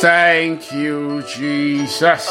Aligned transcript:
Thank 0.00 0.72
you, 0.72 1.22
Jesus. 1.24 2.26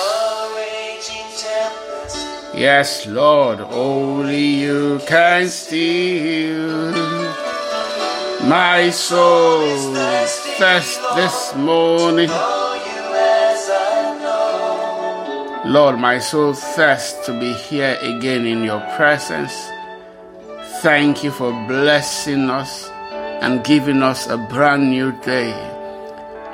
Yes, 2.55 3.05
Lord, 3.05 3.59
only 3.61 4.43
you 4.43 4.99
can 5.05 5.47
steal 5.49 6.91
my 8.49 8.89
soul 8.89 9.93
thirst 10.57 10.99
this 11.15 11.55
morning. 11.55 12.31
Lord, 15.71 15.99
my 15.99 16.17
soul 16.17 16.53
thirsts 16.53 17.23
to 17.27 17.39
be 17.39 17.53
here 17.53 17.99
again 18.01 18.47
in 18.47 18.63
your 18.63 18.81
presence. 18.97 19.53
Thank 20.81 21.23
you 21.23 21.29
for 21.29 21.51
blessing 21.67 22.49
us 22.49 22.89
and 23.43 23.63
giving 23.63 24.01
us 24.01 24.25
a 24.25 24.37
brand 24.37 24.89
new 24.89 25.11
day. 25.21 25.78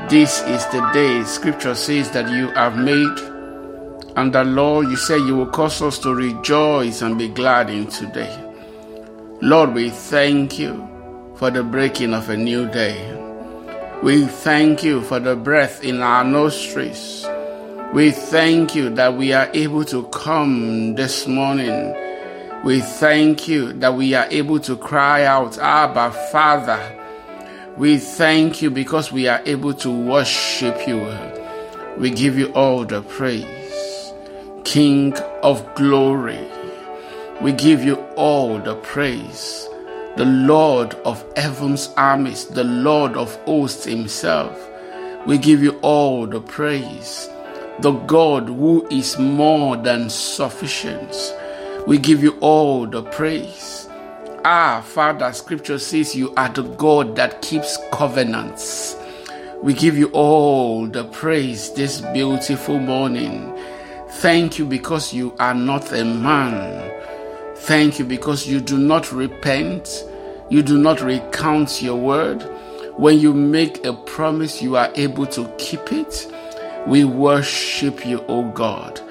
This 0.09 0.43
is 0.43 0.63
the 0.67 0.87
day 0.93 1.23
scripture 1.23 1.73
says 1.73 2.11
that 2.11 2.29
you 2.29 2.49
have 2.49 2.77
made. 2.77 3.17
And 4.15 4.31
the 4.31 4.43
Lord, 4.43 4.87
you 4.87 4.97
say 4.97 5.17
you 5.17 5.35
will 5.35 5.47
cause 5.47 5.81
us 5.81 5.97
to 5.99 6.13
rejoice 6.13 7.01
and 7.01 7.17
be 7.17 7.27
glad 7.27 7.71
in 7.71 7.87
today. 7.87 8.31
Lord, 9.41 9.73
we 9.73 9.89
thank 9.89 10.59
you 10.59 10.87
for 11.37 11.49
the 11.49 11.63
breaking 11.63 12.13
of 12.13 12.29
a 12.29 12.37
new 12.37 12.69
day. 12.69 13.13
We 14.03 14.27
thank 14.27 14.83
you 14.83 15.01
for 15.01 15.19
the 15.19 15.35
breath 15.35 15.83
in 15.83 16.03
our 16.03 16.23
nostrils. 16.23 17.25
We 17.91 18.11
thank 18.11 18.75
you 18.75 18.91
that 18.91 19.15
we 19.15 19.33
are 19.33 19.49
able 19.55 19.85
to 19.85 20.03
come 20.09 20.93
this 20.93 21.25
morning. 21.25 21.95
We 22.63 22.81
thank 22.81 23.47
you 23.47 23.73
that 23.73 23.95
we 23.95 24.13
are 24.13 24.27
able 24.29 24.59
to 24.59 24.77
cry 24.77 25.25
out, 25.25 25.57
Abba, 25.57 26.11
Father. 26.31 27.04
We 27.77 27.97
thank 27.97 28.61
you 28.61 28.69
because 28.69 29.11
we 29.11 29.27
are 29.27 29.41
able 29.45 29.73
to 29.75 29.91
worship 29.91 30.87
you. 30.87 31.07
We 31.97 32.09
give 32.09 32.37
you 32.37 32.53
all 32.53 32.85
the 32.85 33.01
praise. 33.01 34.13
King 34.63 35.13
of 35.43 35.75
glory, 35.75 36.39
we 37.41 37.51
give 37.51 37.83
you 37.83 37.95
all 38.15 38.59
the 38.59 38.75
praise. 38.75 39.67
The 40.17 40.25
Lord 40.25 40.93
of 41.05 41.23
heaven's 41.35 41.89
armies, 41.97 42.45
the 42.45 42.63
Lord 42.63 43.17
of 43.17 43.35
hosts 43.43 43.85
himself, 43.85 44.57
we 45.25 45.37
give 45.37 45.61
you 45.61 45.77
all 45.81 46.27
the 46.27 46.41
praise 46.41 47.29
the 47.79 47.91
God 47.91 48.47
who 48.47 48.87
is 48.89 49.19
more 49.19 49.75
than 49.75 50.09
sufficient. 50.09 51.13
We 51.85 51.97
give 51.97 52.23
you 52.23 52.37
all 52.39 52.87
the 52.87 53.03
praise. 53.03 53.84
Ah, 54.47 54.83
Father, 54.85 55.33
scripture 55.33 55.79
says 55.79 56.15
you 56.15 56.31
are 56.35 56.49
the 56.49 56.61
God 56.61 57.15
that 57.15 57.41
keeps 57.41 57.79
covenants. 57.91 58.95
We 59.63 59.73
give 59.73 59.97
you 59.97 60.11
all 60.13 60.85
the 60.85 61.03
praise 61.05 61.73
this 61.73 62.01
beautiful 62.13 62.77
morning. 62.79 63.51
Thank 64.21 64.59
you 64.59 64.67
because 64.67 65.11
you 65.11 65.33
are 65.39 65.55
not 65.55 65.91
a 65.93 66.05
man. 66.05 66.91
Thank 67.55 67.97
you 67.97 68.05
because 68.05 68.45
you 68.47 68.61
do 68.61 68.77
not 68.77 69.11
repent. 69.11 70.05
You 70.51 70.61
do 70.61 70.77
not 70.77 71.01
recount 71.01 71.81
your 71.81 71.95
word. 71.95 72.43
When 72.97 73.17
you 73.17 73.33
make 73.33 73.83
a 73.83 73.93
promise, 73.93 74.61
you 74.61 74.75
are 74.75 74.91
able 74.93 75.25
to 75.25 75.51
keep 75.57 75.91
it. 75.91 76.31
We 76.85 77.03
worship 77.03 78.05
you, 78.05 78.23
O 78.27 78.43
God, 78.51 79.01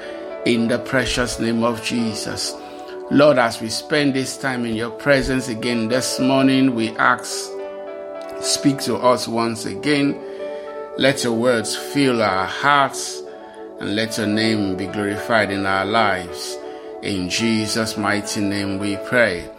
in 0.47 0.69
the 0.69 0.79
precious 0.79 1.41
name 1.41 1.65
of 1.65 1.83
Jesus. 1.83 2.55
Lord, 3.11 3.39
as 3.39 3.61
we 3.61 3.69
spend 3.69 4.15
this 4.15 4.39
time 4.39 4.65
in 4.65 4.75
your 4.75 4.91
presence 4.91 5.49
again 5.49 5.89
this 5.89 6.19
morning, 6.19 6.75
we 6.75 6.89
ask, 6.97 7.51
speak 8.41 8.79
to 8.81 8.97
us 8.97 9.29
once 9.29 9.67
again. 9.67 10.19
Let 10.97 11.23
your 11.23 11.35
words 11.35 11.77
fill 11.77 12.23
our 12.23 12.47
hearts 12.47 13.23
and 13.79 13.95
let 13.95 14.17
your 14.17 14.27
name 14.27 14.77
be 14.77 14.87
glorified 14.87 15.51
in 15.51 15.67
our 15.67 15.85
lives. 15.85 16.57
In 17.03 17.29
Jesus' 17.29 17.99
mighty 17.99 18.41
name 18.41 18.79
we 18.79 18.97
pray. 18.97 19.51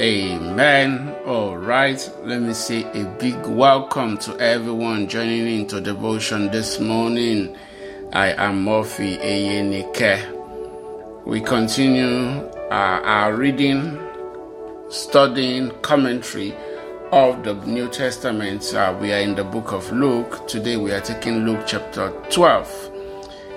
Amen. 0.00 1.12
All 1.26 1.56
right. 1.56 2.08
Let 2.22 2.42
me 2.42 2.54
say 2.54 2.84
a 2.92 3.04
big 3.18 3.44
welcome 3.44 4.18
to 4.18 4.38
everyone 4.38 5.08
joining 5.08 5.48
into 5.48 5.80
devotion 5.80 6.48
this 6.52 6.78
morning. 6.78 7.56
I 8.12 8.34
am 8.34 8.62
Murphy 8.62 9.16
Eyenike. 9.16 10.36
We 11.26 11.40
continue 11.40 12.48
our 12.70 13.34
reading, 13.34 13.98
studying, 14.90 15.70
commentary 15.80 16.54
of 17.12 17.42
the 17.42 17.54
New 17.66 17.88
Testament. 17.88 18.74
Uh, 18.74 18.96
we 19.00 19.12
are 19.12 19.20
in 19.20 19.34
the 19.34 19.44
book 19.44 19.72
of 19.72 19.90
Luke. 19.90 20.46
Today 20.46 20.76
we 20.76 20.92
are 20.92 21.00
taking 21.00 21.46
Luke 21.46 21.64
chapter 21.66 22.10
12. 22.30 22.92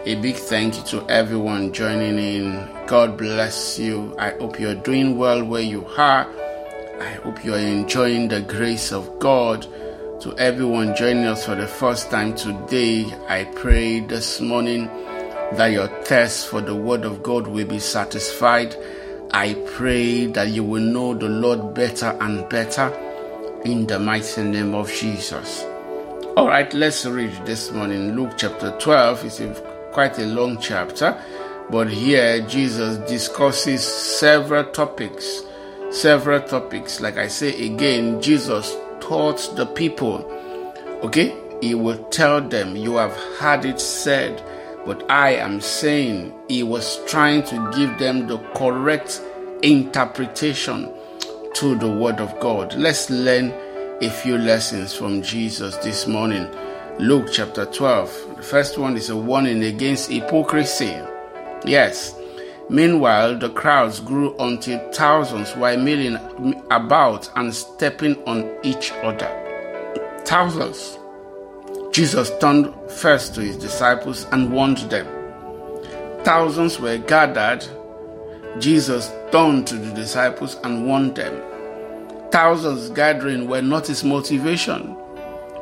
A 0.05 0.15
big 0.15 0.35
thank 0.35 0.77
you 0.77 0.83
to 0.83 1.09
everyone 1.09 1.73
joining 1.73 2.17
in. 2.17 2.69
God 2.87 3.17
bless 3.17 3.77
you. 3.77 4.15
I 4.17 4.31
hope 4.31 4.59
you're 4.59 4.75
doing 4.75 5.17
well 5.17 5.43
where 5.43 5.61
you 5.61 5.85
are. 5.97 6.25
I 7.01 7.13
hope 7.23 7.43
you're 7.43 7.57
enjoying 7.57 8.29
the 8.29 8.41
grace 8.41 8.93
of 8.93 9.19
God. 9.19 9.67
To 10.21 10.37
everyone 10.37 10.95
joining 10.95 11.25
us 11.25 11.45
for 11.45 11.55
the 11.55 11.67
first 11.67 12.11
time 12.11 12.35
today, 12.35 13.11
I 13.27 13.43
pray 13.43 13.99
this 13.99 14.39
morning 14.39 14.85
that 15.53 15.71
your 15.71 15.87
thirst 16.03 16.47
for 16.47 16.61
the 16.61 16.75
Word 16.75 17.03
of 17.03 17.21
God 17.21 17.47
will 17.47 17.67
be 17.67 17.79
satisfied. 17.79 18.75
I 19.33 19.53
pray 19.77 20.25
that 20.27 20.49
you 20.49 20.61
will 20.65 20.81
know 20.81 21.13
the 21.13 21.29
Lord 21.29 21.73
better 21.73 22.17
and 22.19 22.49
better 22.49 22.91
in 23.63 23.87
the 23.87 23.97
mighty 23.97 24.43
name 24.43 24.75
of 24.75 24.91
Jesus. 24.91 25.63
All 26.35 26.47
right, 26.47 26.71
let's 26.73 27.05
read 27.05 27.31
this 27.45 27.71
morning 27.71 28.17
Luke 28.17 28.33
chapter 28.35 28.77
12. 28.77 29.25
It's 29.25 29.39
a 29.39 29.53
quite 29.93 30.19
a 30.19 30.25
long 30.25 30.57
chapter, 30.59 31.17
but 31.69 31.89
here 31.89 32.41
Jesus 32.41 32.97
discusses 33.09 33.85
several 33.85 34.65
topics. 34.65 35.43
Several 35.91 36.41
topics. 36.41 36.99
Like 36.99 37.17
I 37.17 37.29
say 37.29 37.67
again, 37.67 38.21
Jesus 38.21 38.75
taught 38.99 39.55
the 39.55 39.65
people. 39.65 40.25
Okay? 41.03 41.33
He 41.61 41.73
will 41.73 42.03
tell 42.05 42.41
them, 42.41 42.75
You 42.75 42.97
have 42.97 43.15
heard 43.39 43.63
it 43.63 43.79
said, 43.79 44.43
but 44.85 45.09
I 45.09 45.35
am 45.35 45.61
saying, 45.61 46.33
He 46.47 46.63
was 46.63 46.99
trying 47.05 47.43
to 47.43 47.71
give 47.75 47.97
them 47.99 48.27
the 48.27 48.37
correct 48.55 49.21
interpretation 49.61 50.91
to 51.55 51.75
the 51.75 51.89
Word 51.89 52.19
of 52.19 52.39
God. 52.39 52.73
Let's 52.75 53.09
learn 53.09 53.51
a 54.01 54.09
few 54.09 54.37
lessons 54.37 54.93
from 54.93 55.21
Jesus 55.21 55.75
this 55.77 56.07
morning. 56.07 56.47
Luke 56.97 57.27
chapter 57.31 57.65
12. 57.65 58.37
The 58.37 58.43
first 58.43 58.77
one 58.77 58.97
is 58.97 59.09
a 59.09 59.15
warning 59.15 59.63
against 59.63 60.09
hypocrisy. 60.09 60.97
Yes. 61.65 62.15
Meanwhile, 62.69 63.39
the 63.39 63.49
crowds 63.49 63.99
grew 63.99 64.35
until 64.37 64.79
thousands 64.91 65.55
were 65.55 65.77
milling 65.77 66.15
about 66.71 67.29
and 67.35 67.53
stepping 67.53 68.15
on 68.23 68.49
each 68.63 68.91
other. 69.03 69.29
Thousands. 70.25 70.97
Jesus 71.91 72.31
turned 72.39 72.73
first 72.89 73.35
to 73.35 73.41
his 73.41 73.57
disciples 73.57 74.25
and 74.31 74.51
warned 74.53 74.77
them. 74.77 75.05
Thousands 76.23 76.79
were 76.79 76.97
gathered. 76.97 77.65
Jesus 78.59 79.11
turned 79.31 79.67
to 79.67 79.75
the 79.75 79.93
disciples 79.93 80.55
and 80.63 80.85
warned 80.85 81.15
them. 81.15 81.41
Thousands 82.31 82.89
gathering 82.91 83.49
were 83.49 83.61
not 83.61 83.87
his 83.87 84.05
motivation. 84.05 84.95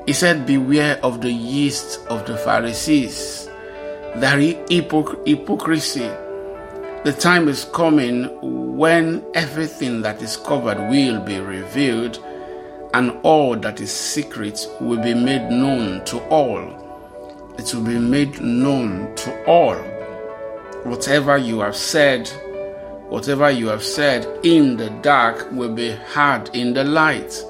He 0.05 0.13
said, 0.13 0.45
Beware 0.45 0.99
of 1.03 1.21
the 1.21 1.31
yeast 1.31 2.05
of 2.07 2.27
the 2.27 2.37
Pharisees, 2.37 3.49
their 4.17 4.37
hypocrisy. 4.69 6.09
The 7.05 7.15
time 7.17 7.47
is 7.47 7.65
coming 7.73 8.25
when 8.77 9.25
everything 9.33 10.03
that 10.03 10.21
is 10.21 10.37
covered 10.37 10.77
will 10.91 11.21
be 11.21 11.39
revealed, 11.39 12.23
and 12.93 13.17
all 13.23 13.55
that 13.57 13.79
is 13.79 13.91
secret 13.91 14.67
will 14.79 15.01
be 15.01 15.13
made 15.13 15.49
known 15.49 16.03
to 16.05 16.19
all. 16.29 16.75
It 17.57 17.73
will 17.73 17.83
be 17.83 17.99
made 17.99 18.39
known 18.41 19.15
to 19.15 19.45
all. 19.45 19.75
Whatever 20.83 21.37
you 21.37 21.59
have 21.59 21.75
said, 21.75 22.27
whatever 23.09 23.51
you 23.51 23.67
have 23.67 23.83
said 23.83 24.25
in 24.43 24.77
the 24.77 24.89
dark 25.01 25.51
will 25.51 25.73
be 25.73 25.91
heard 25.91 26.49
in 26.55 26.73
the 26.73 26.83
light 26.83 27.43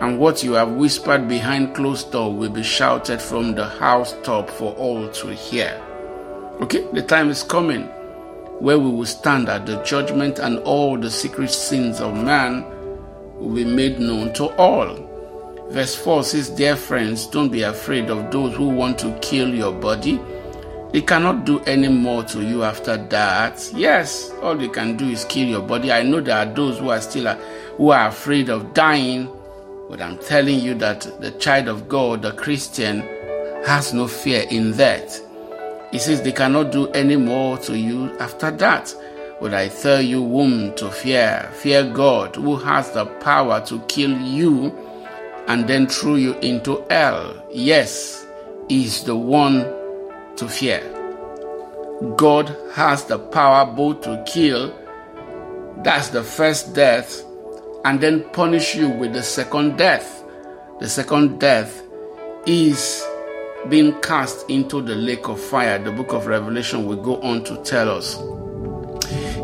and 0.00 0.18
what 0.18 0.42
you 0.42 0.52
have 0.52 0.72
whispered 0.72 1.26
behind 1.26 1.74
closed 1.74 2.12
door 2.12 2.32
will 2.32 2.50
be 2.50 2.62
shouted 2.62 3.20
from 3.20 3.54
the 3.54 3.66
housetop 3.66 4.50
for 4.50 4.74
all 4.74 5.08
to 5.08 5.28
hear. 5.34 5.80
Okay, 6.60 6.86
the 6.92 7.02
time 7.02 7.30
is 7.30 7.42
coming 7.42 7.84
where 8.58 8.78
we 8.78 8.90
will 8.90 9.06
stand 9.06 9.48
at 9.48 9.66
the 9.66 9.82
judgment 9.82 10.38
and 10.38 10.58
all 10.60 10.98
the 10.98 11.10
secret 11.10 11.50
sins 11.50 12.00
of 12.00 12.14
man 12.14 12.64
will 13.38 13.54
be 13.54 13.64
made 13.64 13.98
known 13.98 14.32
to 14.34 14.46
all. 14.56 15.04
Verse 15.70 15.94
4 15.94 16.24
says, 16.24 16.50
Dear 16.50 16.76
friends, 16.76 17.26
don't 17.26 17.50
be 17.50 17.62
afraid 17.62 18.10
of 18.10 18.30
those 18.30 18.54
who 18.56 18.68
want 18.68 18.98
to 19.00 19.18
kill 19.20 19.54
your 19.54 19.72
body. 19.72 20.20
They 20.92 21.02
cannot 21.02 21.44
do 21.44 21.60
any 21.60 21.88
more 21.88 22.22
to 22.24 22.42
you 22.42 22.62
after 22.62 22.96
that. 22.96 23.70
Yes, 23.74 24.30
all 24.42 24.56
they 24.56 24.68
can 24.68 24.96
do 24.96 25.08
is 25.08 25.24
kill 25.24 25.46
your 25.48 25.62
body. 25.62 25.92
I 25.92 26.02
know 26.02 26.20
there 26.20 26.36
are 26.38 26.46
those 26.46 26.78
who 26.78 26.90
are 26.90 27.00
still 27.00 27.34
who 27.76 27.90
are 27.90 28.08
afraid 28.08 28.48
of 28.48 28.72
dying 28.72 29.28
but 29.88 30.02
I'm 30.02 30.18
telling 30.18 30.58
you 30.60 30.74
that 30.74 31.02
the 31.20 31.30
child 31.32 31.68
of 31.68 31.88
God, 31.88 32.22
the 32.22 32.32
Christian, 32.32 33.00
has 33.64 33.92
no 33.94 34.08
fear 34.08 34.44
in 34.50 34.72
that. 34.72 35.20
He 35.92 35.98
says 35.98 36.22
they 36.22 36.32
cannot 36.32 36.72
do 36.72 36.88
any 36.88 37.16
more 37.16 37.56
to 37.58 37.78
you 37.78 38.16
after 38.18 38.50
that. 38.50 38.92
But 39.40 39.54
I 39.54 39.68
tell 39.68 40.00
you 40.00 40.26
whom 40.26 40.74
to 40.76 40.90
fear. 40.90 41.50
Fear 41.54 41.92
God, 41.92 42.36
who 42.36 42.56
has 42.56 42.90
the 42.92 43.04
power 43.04 43.60
to 43.66 43.80
kill 43.80 44.18
you 44.18 44.74
and 45.46 45.68
then 45.68 45.86
throw 45.86 46.14
you 46.14 46.34
into 46.38 46.84
hell. 46.90 47.34
Yes, 47.52 48.26
is 48.68 49.04
the 49.04 49.16
one 49.16 49.60
to 50.36 50.48
fear. 50.48 50.80
God 52.16 52.54
has 52.74 53.04
the 53.04 53.18
power 53.18 53.64
both 53.64 54.02
to 54.02 54.22
kill, 54.26 54.74
that's 55.82 56.08
the 56.08 56.22
first 56.22 56.74
death, 56.74 57.22
and 57.84 58.00
then 58.00 58.22
punish 58.30 58.74
you 58.74 58.88
with 58.88 59.12
the 59.12 59.22
second 59.22 59.78
death. 59.78 60.24
The 60.80 60.88
second 60.88 61.40
death 61.40 61.82
is 62.46 63.06
being 63.68 63.98
cast 64.00 64.48
into 64.50 64.82
the 64.82 64.94
lake 64.94 65.28
of 65.28 65.40
fire. 65.40 65.82
The 65.82 65.92
book 65.92 66.12
of 66.12 66.26
Revelation 66.26 66.86
will 66.86 67.02
go 67.02 67.20
on 67.22 67.44
to 67.44 67.62
tell 67.62 67.90
us. 67.90 68.16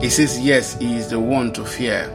He 0.03 0.11
says, 0.11 0.41
Yes, 0.41 0.77
he 0.81 0.97
is 0.97 1.11
the 1.11 1.21
one 1.21 1.53
to 1.53 1.65
fear. 1.65 2.09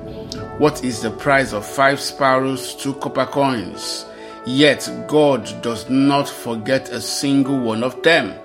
What 0.58 0.84
is 0.84 1.02
the 1.02 1.10
price 1.10 1.54
of 1.54 1.66
five 1.66 2.02
sparrows, 2.02 2.76
two 2.76 2.94
copper 2.96 3.26
coins? 3.26 4.06
Yet 4.46 4.92
God 5.08 5.50
does 5.62 5.90
not 5.90 6.28
forget 6.28 6.90
a 6.90 7.00
single 7.00 7.58
one 7.58 7.86
of 7.86 8.04
them, 8.04 8.38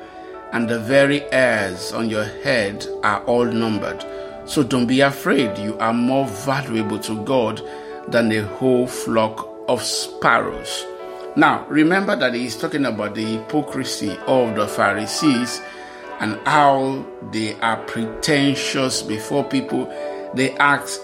and 0.53 0.69
the 0.69 0.79
very 0.79 1.21
hairs 1.31 1.93
on 1.93 2.09
your 2.09 2.23
head 2.23 2.87
are 3.03 3.25
all 3.25 3.45
numbered. 3.45 4.05
So 4.45 4.63
don't 4.63 4.87
be 4.87 5.01
afraid, 5.01 5.59
you 5.59 5.77
are 5.79 5.93
more 5.93 6.29
valuable 6.29 7.01
to 7.01 7.25
God 7.25 7.61
than 8.07 8.31
a 8.31 8.43
whole 8.43 8.87
flock 8.87 9.49
of 9.67 9.83
sparrows. 9.83 10.87
Now, 11.35 11.67
remember 11.69 12.15
that 12.15 12.35
he's 12.35 12.57
talking 12.57 12.85
about 12.85 13.17
the 13.17 13.25
hypocrisy 13.25 14.17
of 14.29 14.55
the 14.55 14.69
Pharisees 14.69 15.61
and 16.23 16.39
how 16.47 17.05
they 17.33 17.55
are 17.61 17.79
pretentious 17.85 19.03
before 19.03 19.43
people. 19.43 19.87
They 20.35 20.53
act 20.53 21.01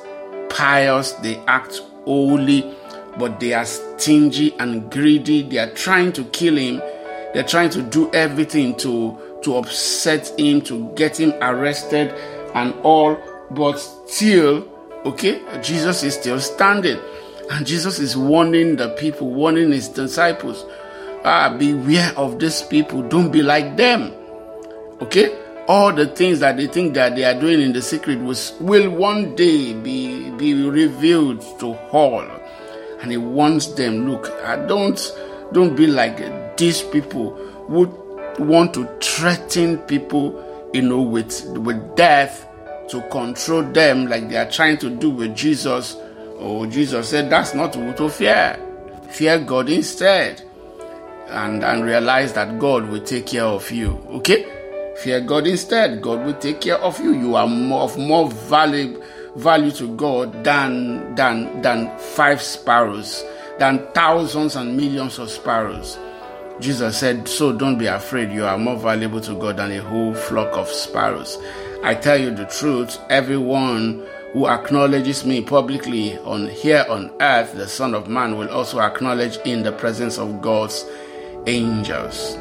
pious, 0.49 1.13
they 1.13 1.37
act 1.49 1.83
holy, 2.05 2.73
but 3.19 3.41
they 3.41 3.53
are 3.53 3.65
stingy 3.65 4.55
and 4.61 4.91
greedy. 4.93 5.43
They 5.43 5.59
are 5.59 5.75
trying 5.75 6.13
to 6.13 6.25
kill 6.27 6.57
him. 6.57 6.79
They're 7.35 7.43
trying 7.43 7.71
to 7.71 7.83
do 7.83 8.09
everything 8.13 8.77
to, 8.77 9.19
to 9.43 9.57
upset 9.57 10.39
him, 10.39 10.61
to 10.63 10.89
get 10.95 11.19
him 11.19 11.35
arrested 11.43 12.15
and 12.55 12.73
all. 12.85 13.19
But 13.51 13.79
still, 14.07 14.69
okay, 15.05 15.43
Jesus 15.63 16.05
is 16.05 16.15
still 16.15 16.39
standing. 16.39 16.99
And 17.51 17.67
Jesus 17.67 17.99
is 17.99 18.17
warning 18.17 18.77
the 18.77 18.91
people, 18.91 19.31
warning 19.31 19.73
his 19.73 19.89
disciples, 19.89 20.65
ah, 21.25 21.57
beware 21.59 22.13
of 22.17 22.39
these 22.39 22.63
people. 22.63 23.03
Don't 23.03 23.33
be 23.33 23.43
like 23.43 23.77
them. 23.77 24.15
Okay? 25.01 25.37
All 25.67 25.93
the 25.93 26.07
things 26.07 26.41
that 26.41 26.57
they 26.57 26.67
think 26.67 26.95
that 26.95 27.15
they 27.15 27.25
are 27.25 27.39
doing 27.39 27.61
in 27.61 27.73
the 27.73 27.83
secret 27.83 28.19
was, 28.21 28.55
will 28.61 28.91
one 28.91 29.35
day 29.35 29.75
be, 29.75 30.31
be 30.31 30.55
revealed 30.69 31.43
to 31.61 31.75
all. 31.93 32.27
And 33.01 33.11
he 33.11 33.17
wants 33.17 33.67
them, 33.69 34.11
look, 34.11 34.29
I 34.43 34.57
don't 34.67 34.99
don't 35.53 35.75
be 35.75 35.87
like 35.87 36.59
these 36.59 36.83
people 36.83 37.35
who 37.69 37.87
want 38.39 38.75
to 38.75 38.87
threaten 39.01 39.79
people, 39.79 40.71
you 40.75 40.83
know, 40.83 41.01
with 41.01 41.47
with 41.47 41.97
death 41.97 42.47
to 42.91 43.01
control 43.11 43.63
them 43.63 44.07
like 44.07 44.29
they 44.29 44.37
are 44.37 44.51
trying 44.51 44.79
to 44.79 44.91
do 44.91 45.11
with 45.11 45.35
Jesus 45.37 45.97
Oh, 46.41 46.67
Jesus 46.67 47.09
said 47.09 47.29
that's 47.31 47.53
not 47.53 47.75
what 47.75 47.97
to 47.97 48.09
fear. 48.09 48.57
Fear 49.11 49.41
God 49.41 49.69
instead. 49.69 50.43
And, 51.29 51.63
and 51.63 51.85
realize 51.85 52.33
that 52.35 52.59
God 52.59 52.89
will 52.89 53.03
take 53.03 53.27
care 53.27 53.45
of 53.45 53.71
you. 53.71 54.03
Okay? 54.09 54.47
Fear 55.03 55.21
God 55.23 55.47
instead. 55.47 56.03
God 56.03 56.25
will 56.27 56.35
take 56.35 56.61
care 56.61 56.79
of 56.79 56.99
you. 56.99 57.13
You 57.13 57.37
are 57.37 57.47
more 57.47 57.83
of 57.83 57.97
more 57.97 58.29
value 58.31 59.01
value 59.37 59.71
to 59.73 59.95
God 59.97 60.45
than 60.45 61.15
than 61.15 61.63
than 61.63 61.97
five 61.99 62.43
sparrows, 62.43 63.25
than 63.59 63.87
thousands 63.93 64.57
and 64.57 64.77
millions 64.77 65.19
of 65.19 65.31
sparrows. 65.31 65.99
Jesus 66.61 66.99
said, 66.99 67.29
So 67.29 67.53
don't 67.53 67.79
be 67.79 67.87
afraid, 67.87 68.33
you 68.33 68.45
are 68.45 68.59
more 68.59 68.77
valuable 68.77 69.21
to 69.21 69.39
God 69.39 69.59
than 69.59 69.71
a 69.71 69.81
whole 69.83 70.15
flock 70.15 70.57
of 70.57 70.69
sparrows. 70.69 71.39
I 71.85 71.95
tell 71.95 72.19
you 72.19 72.35
the 72.35 72.47
truth, 72.47 72.99
everyone 73.09 74.05
who 74.33 74.49
acknowledges 74.49 75.25
me 75.25 75.41
publicly 75.43 76.19
on 76.19 76.49
here 76.49 76.85
on 76.89 77.13
earth, 77.21 77.55
the 77.55 77.69
Son 77.69 77.95
of 77.95 78.09
Man 78.09 78.37
will 78.37 78.51
also 78.51 78.81
acknowledge 78.81 79.37
in 79.45 79.63
the 79.63 79.73
presence 79.73 80.19
of 80.19 80.43
God's 80.43 80.85
angels. 81.47 82.37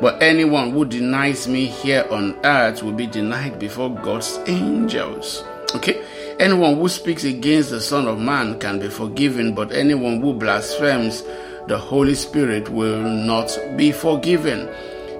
But 0.00 0.22
anyone 0.22 0.70
who 0.70 0.84
denies 0.84 1.48
me 1.48 1.66
here 1.66 2.06
on 2.10 2.38
earth 2.44 2.82
will 2.82 2.92
be 2.92 3.06
denied 3.06 3.58
before 3.58 3.90
God's 3.90 4.38
angels. 4.46 5.44
Okay? 5.74 6.04
Anyone 6.38 6.76
who 6.76 6.88
speaks 6.88 7.24
against 7.24 7.70
the 7.70 7.80
Son 7.80 8.06
of 8.06 8.20
Man 8.20 8.60
can 8.60 8.78
be 8.78 8.88
forgiven, 8.88 9.54
but 9.54 9.72
anyone 9.72 10.20
who 10.20 10.32
blasphemes 10.32 11.24
the 11.66 11.76
Holy 11.76 12.14
Spirit 12.14 12.68
will 12.68 13.02
not 13.02 13.56
be 13.76 13.90
forgiven. 13.92 14.68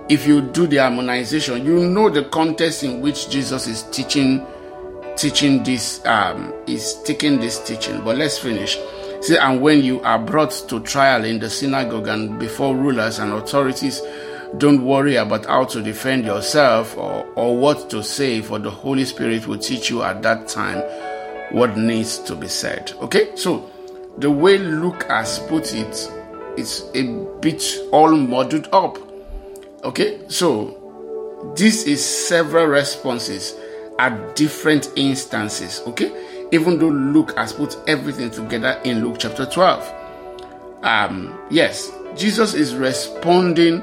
If 0.09 0.27
you 0.27 0.41
do 0.41 0.67
the 0.67 0.77
harmonization, 0.79 1.67
you 1.67 1.87
know 1.87 2.09
the 2.09 2.25
context 2.25 2.83
in 2.85 3.01
which 3.01 3.29
Jesus 3.31 3.67
is 3.67 3.83
teaching 3.91 4.47
teaching 5.17 5.65
this 5.65 6.05
um, 6.07 6.55
is 6.69 6.95
taking 7.03 7.41
this 7.41 7.59
teaching. 7.65 8.03
But 8.05 8.17
let's 8.17 8.39
finish. 8.39 8.79
See, 9.21 9.37
and 9.37 9.61
when 9.61 9.83
you 9.83 10.01
are 10.03 10.19
brought 10.19 10.53
to 10.69 10.81
trial 10.81 11.25
in 11.25 11.41
the 11.41 11.51
synagogue 11.51 12.07
and 12.07 12.39
before 12.39 12.77
rulers 12.77 13.19
and 13.19 13.33
authorities, 13.33 14.01
don't 14.57 14.85
worry 14.85 15.17
about 15.17 15.47
how 15.47 15.65
to 15.65 15.83
defend 15.83 16.25
yourself 16.25 16.97
or, 16.97 17.27
or 17.35 17.57
what 17.57 17.91
to 17.91 18.03
say, 18.03 18.41
for 18.41 18.59
the 18.59 18.71
Holy 18.71 19.05
Spirit 19.05 19.47
will 19.47 19.59
teach 19.59 19.91
you 19.91 20.03
at 20.03 20.23
that 20.23 20.49
time 20.49 20.83
what 21.53 21.77
needs 21.77 22.19
to 22.21 22.35
be 22.35 22.49
said. 22.49 22.93
Okay, 23.03 23.37
so 23.37 23.71
the 24.19 24.31
way 24.31 24.59
Luke 24.59 25.05
has 25.05 25.39
put 25.41 25.75
it, 25.75 26.11
it's 26.57 26.85
a 26.95 27.03
bit 27.41 27.63
all 27.93 28.17
muddled 28.17 28.69
up. 28.73 28.99
Okay, 29.85 30.21
so 30.29 31.53
this 31.57 31.85
is 31.85 32.05
several 32.05 32.67
responses 32.67 33.55
at 33.99 34.35
different 34.35 34.91
instances. 34.97 35.83
Okay, 35.87 36.47
even 36.53 36.79
though 36.79 36.89
Luke 36.89 37.37
has 37.37 37.53
put 37.53 37.77
everything 37.87 38.31
together 38.31 38.81
in 38.85 39.05
Luke 39.05 39.17
chapter 39.19 39.47
12. 39.47 39.95
Um, 40.83 41.39
yes, 41.51 41.93
Jesus 42.17 42.55
is 42.55 42.75
responding. 42.75 43.83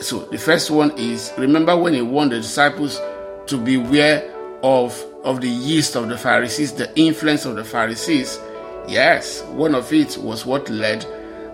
So 0.00 0.20
the 0.26 0.38
first 0.38 0.70
one 0.70 0.92
is 0.96 1.32
remember 1.36 1.76
when 1.76 1.94
he 1.94 2.02
warned 2.02 2.32
the 2.32 2.36
disciples 2.36 3.00
to 3.46 3.58
beware 3.58 4.32
of 4.62 5.04
of 5.24 5.40
the 5.40 5.48
yeast 5.48 5.96
of 5.96 6.08
the 6.08 6.16
Pharisees, 6.16 6.72
the 6.72 6.96
influence 6.98 7.44
of 7.44 7.56
the 7.56 7.64
Pharisees. 7.64 8.38
Yes, 8.86 9.42
one 9.42 9.74
of 9.74 9.92
it 9.92 10.16
was 10.18 10.46
what 10.46 10.68
led 10.70 11.04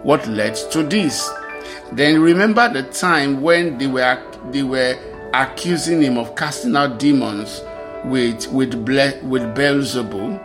what 0.02 0.26
led 0.26 0.54
to 0.72 0.82
this. 0.82 1.30
Then 1.92 2.20
remember 2.20 2.70
the 2.72 2.82
time 2.84 3.40
when 3.40 3.78
they 3.78 3.86
were 3.86 4.22
they 4.50 4.62
were 4.62 4.96
accusing 5.32 6.02
him 6.02 6.18
of 6.18 6.36
casting 6.36 6.76
out 6.76 6.98
demons 6.98 7.62
with 8.04 8.46
with 8.48 8.84
Ble- 8.84 9.26
with 9.28 9.54
Beelzebub. 9.54 10.40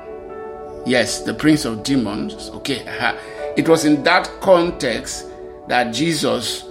Yes, 0.85 1.21
the 1.21 1.33
prince 1.33 1.65
of 1.65 1.83
demons. 1.83 2.49
Okay, 2.49 2.87
uh-huh. 2.87 3.15
it 3.57 3.67
was 3.67 3.83
in 3.85 4.03
that 4.03 4.29
context 4.41 5.25
that 5.67 5.93
Jesus 5.93 6.63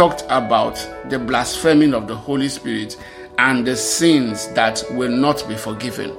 talked 0.00 0.24
about 0.30 0.76
the 1.10 1.18
blaspheming 1.18 1.92
of 1.92 2.08
the 2.08 2.16
Holy 2.16 2.48
Spirit 2.48 2.96
and 3.36 3.66
the 3.66 3.76
sins 3.76 4.48
that 4.54 4.82
will 4.92 5.10
not 5.10 5.46
be 5.46 5.54
forgiven. 5.54 6.10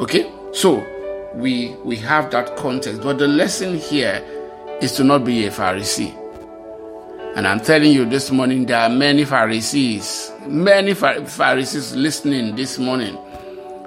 Okay, 0.00 0.28
so 0.52 0.84
we 1.36 1.68
we 1.84 1.94
have 1.94 2.32
that 2.32 2.56
context, 2.56 3.00
but 3.00 3.16
the 3.18 3.28
lesson 3.28 3.78
here 3.78 4.20
is 4.82 4.90
to 4.94 5.04
not 5.04 5.24
be 5.24 5.46
a 5.46 5.52
Pharisee. 5.52 6.12
And 7.36 7.46
I'm 7.46 7.60
telling 7.60 7.92
you 7.92 8.04
this 8.06 8.32
morning, 8.32 8.66
there 8.66 8.80
are 8.80 8.88
many 8.88 9.24
Pharisees, 9.24 10.32
many 10.44 10.94
Pharisees 10.94 11.94
listening 11.94 12.56
this 12.56 12.76
morning. 12.76 13.16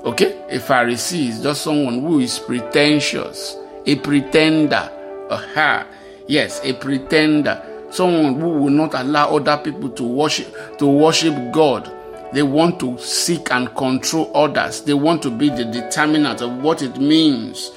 Okay? 0.05 0.46
A 0.48 0.60
Pharisee 0.60 1.27
is 1.27 1.43
just 1.43 1.63
someone 1.63 2.00
who 2.00 2.22
is 2.22 2.39
pretentious, 2.39 3.58
a 3.86 3.98
pretender. 3.98 4.89
Aha. 5.29 5.86
Yes, 6.25 6.62
a 6.63 6.72
pretender. 6.72 7.67
Someone 7.91 8.39
who 8.39 8.50
will 8.50 8.69
not 8.69 8.93
allow 8.93 9.36
other 9.36 9.57
people 9.57 9.89
to 9.89 10.03
worship 10.03 10.77
to 10.79 10.88
worship 10.88 11.51
God. 11.51 11.91
They 12.33 12.43
want 12.43 12.79
to 12.79 12.98
seek 12.98 13.51
and 13.51 13.75
control 13.75 14.31
others. 14.33 14.81
They 14.81 14.93
want 14.93 15.21
to 15.24 15.29
be 15.29 15.50
the 15.50 15.65
determinant 15.65 16.41
of 16.41 16.63
what 16.63 16.81
it 16.81 16.98
means 16.98 17.71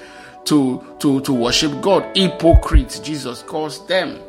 to, 0.44 0.96
to, 1.00 1.20
to 1.22 1.32
worship 1.32 1.80
God. 1.80 2.16
Hypocrites, 2.16 3.00
Jesus 3.00 3.42
calls 3.42 3.84
them. 3.88 4.20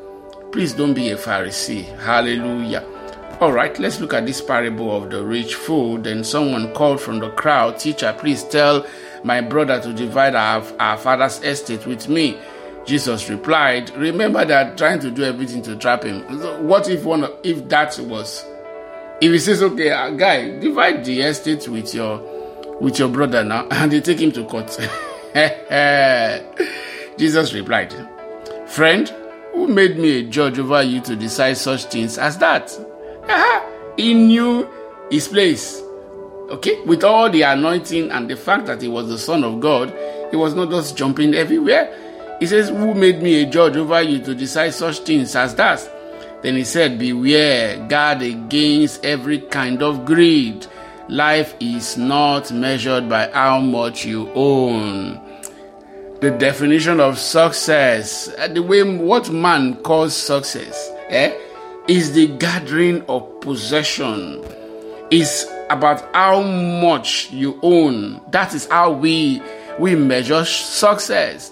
Please 0.52 0.74
don't 0.74 0.96
be 0.96 1.12
a 1.12 1.16
Pharisee. 1.16 1.84
Hallelujah. 2.00 2.84
All 3.42 3.52
right, 3.52 3.78
let's 3.80 4.00
look 4.00 4.14
at 4.14 4.26
this 4.26 4.42
parable 4.42 4.96
of 4.96 5.12
the 5.12 5.24
rich 5.24 5.56
fool. 5.56 5.98
Then 5.98 6.24
someone 6.24 6.74
called 6.74 7.02
from 7.02 7.20
the 7.20 7.30
crowd, 7.32 7.78
Teacher, 7.78 8.16
please 8.18 8.44
tell 8.46 8.88
my 9.24 9.42
brother 9.42 9.82
to 9.82 9.94
divide 9.94 10.36
our, 10.36 10.64
our 10.80 10.98
father's 10.98 11.44
estate 11.44 11.86
with 11.86 12.08
me. 12.08 12.40
Jesus 12.86 13.30
replied, 13.30 13.90
Remember 13.96 14.46
that 14.46 14.78
trying 14.78 15.00
to 15.00 15.12
do 15.12 15.24
everything 15.24 15.62
to 15.64 15.76
trap 15.76 16.04
him. 16.04 16.22
What 16.68 16.90
if 16.90 17.04
one 17.04 17.28
if 17.44 17.68
that 17.70 17.98
was 18.00 18.46
if 19.22 19.32
he 19.32 19.40
says, 19.40 19.64
Okay, 19.64 19.92
uh, 19.92 20.10
guy, 20.12 20.60
divide 20.60 21.06
the 21.06 21.22
estate 21.22 21.68
with 21.68 21.94
your 21.94 22.20
with 22.82 23.00
your 23.00 23.10
brother 23.10 23.44
now, 23.44 23.68
and 23.72 23.92
they 23.92 24.02
take 24.02 24.20
him 24.20 24.32
to 24.34 24.46
court. 24.46 24.68
Jesus 27.18 27.54
replied, 27.54 27.94
Friend, 28.68 29.08
who 29.54 29.68
made 29.68 29.98
me 29.98 30.20
a 30.20 30.24
judge 30.24 30.60
over 30.60 30.84
you 30.84 31.02
to 31.02 31.16
decide 31.16 31.58
such 31.58 31.86
things 31.86 32.18
as 32.18 32.38
that? 32.40 32.72
he 33.98 34.14
knew 34.14 34.70
his 35.10 35.28
place. 35.28 35.82
Okay, 36.50 36.80
with 36.82 37.04
all 37.04 37.30
the 37.30 37.42
anointing 37.42 38.12
and 38.12 38.30
the 38.30 38.36
fact 38.36 38.68
that 38.68 38.82
he 38.82 38.88
was 38.88 39.08
the 39.08 39.18
Son 39.18 39.44
of 39.44 39.60
God, 39.62 39.96
he 40.30 40.36
was 40.36 40.54
not 40.54 40.70
just 40.70 40.96
jumping 40.96 41.34
everywhere. 41.34 42.05
He 42.40 42.48
says, 42.48 42.70
Who 42.70 42.94
made 42.94 43.22
me 43.22 43.42
a 43.42 43.46
judge 43.46 43.78
over 43.78 44.02
you 44.02 44.20
to 44.20 44.36
decide 44.36 44.74
such 44.74 45.00
things 45.00 45.36
as 45.36 45.56
that? 45.56 45.90
Then 46.42 46.56
he 46.56 46.64
said, 46.64 47.00
Beware, 47.00 47.88
guard 47.88 48.22
against 48.22 49.06
every 49.06 49.40
kind 49.40 49.82
of 49.82 50.06
greed. 50.06 50.68
Life 51.08 51.56
is 51.60 51.98
not 51.98 52.52
measured 52.52 53.08
by 53.08 53.30
how 53.32 53.60
much 53.60 54.06
you 54.06 54.30
own. 54.34 55.22
The 56.20 56.32
definition 56.32 57.00
of 57.00 57.20
success, 57.20 58.30
uh, 58.38 58.48
the 58.48 58.64
way 58.64 58.84
what 58.84 59.30
man 59.30 59.76
calls 59.78 60.16
success, 60.16 60.92
eh, 61.10 61.34
is 61.88 62.14
the 62.14 62.28
gathering 62.28 63.04
of 63.04 63.42
possession. 63.42 64.44
Is 65.12 65.48
about 65.70 66.14
how 66.16 66.42
much 66.42 67.32
you 67.32 67.60
own. 67.62 68.22
That 68.32 68.54
is 68.56 68.66
how 68.68 68.92
we 68.92 69.42
we 69.78 69.96
measure 69.96 70.46
success 70.46 71.52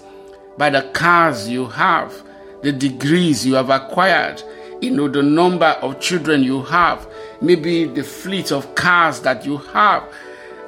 by 0.56 0.70
the 0.70 0.82
cars 0.92 1.48
you 1.48 1.66
have, 1.66 2.14
the 2.62 2.72
degrees 2.72 3.44
you 3.44 3.54
have 3.54 3.70
acquired, 3.70 4.42
you 4.80 4.90
know, 4.90 5.08
the 5.08 5.22
number 5.22 5.66
of 5.66 6.00
children 6.00 6.42
you 6.42 6.62
have, 6.62 7.08
maybe 7.40 7.84
the 7.84 8.02
fleet 8.02 8.52
of 8.52 8.74
cars 8.74 9.20
that 9.20 9.44
you 9.44 9.56
have. 9.58 10.04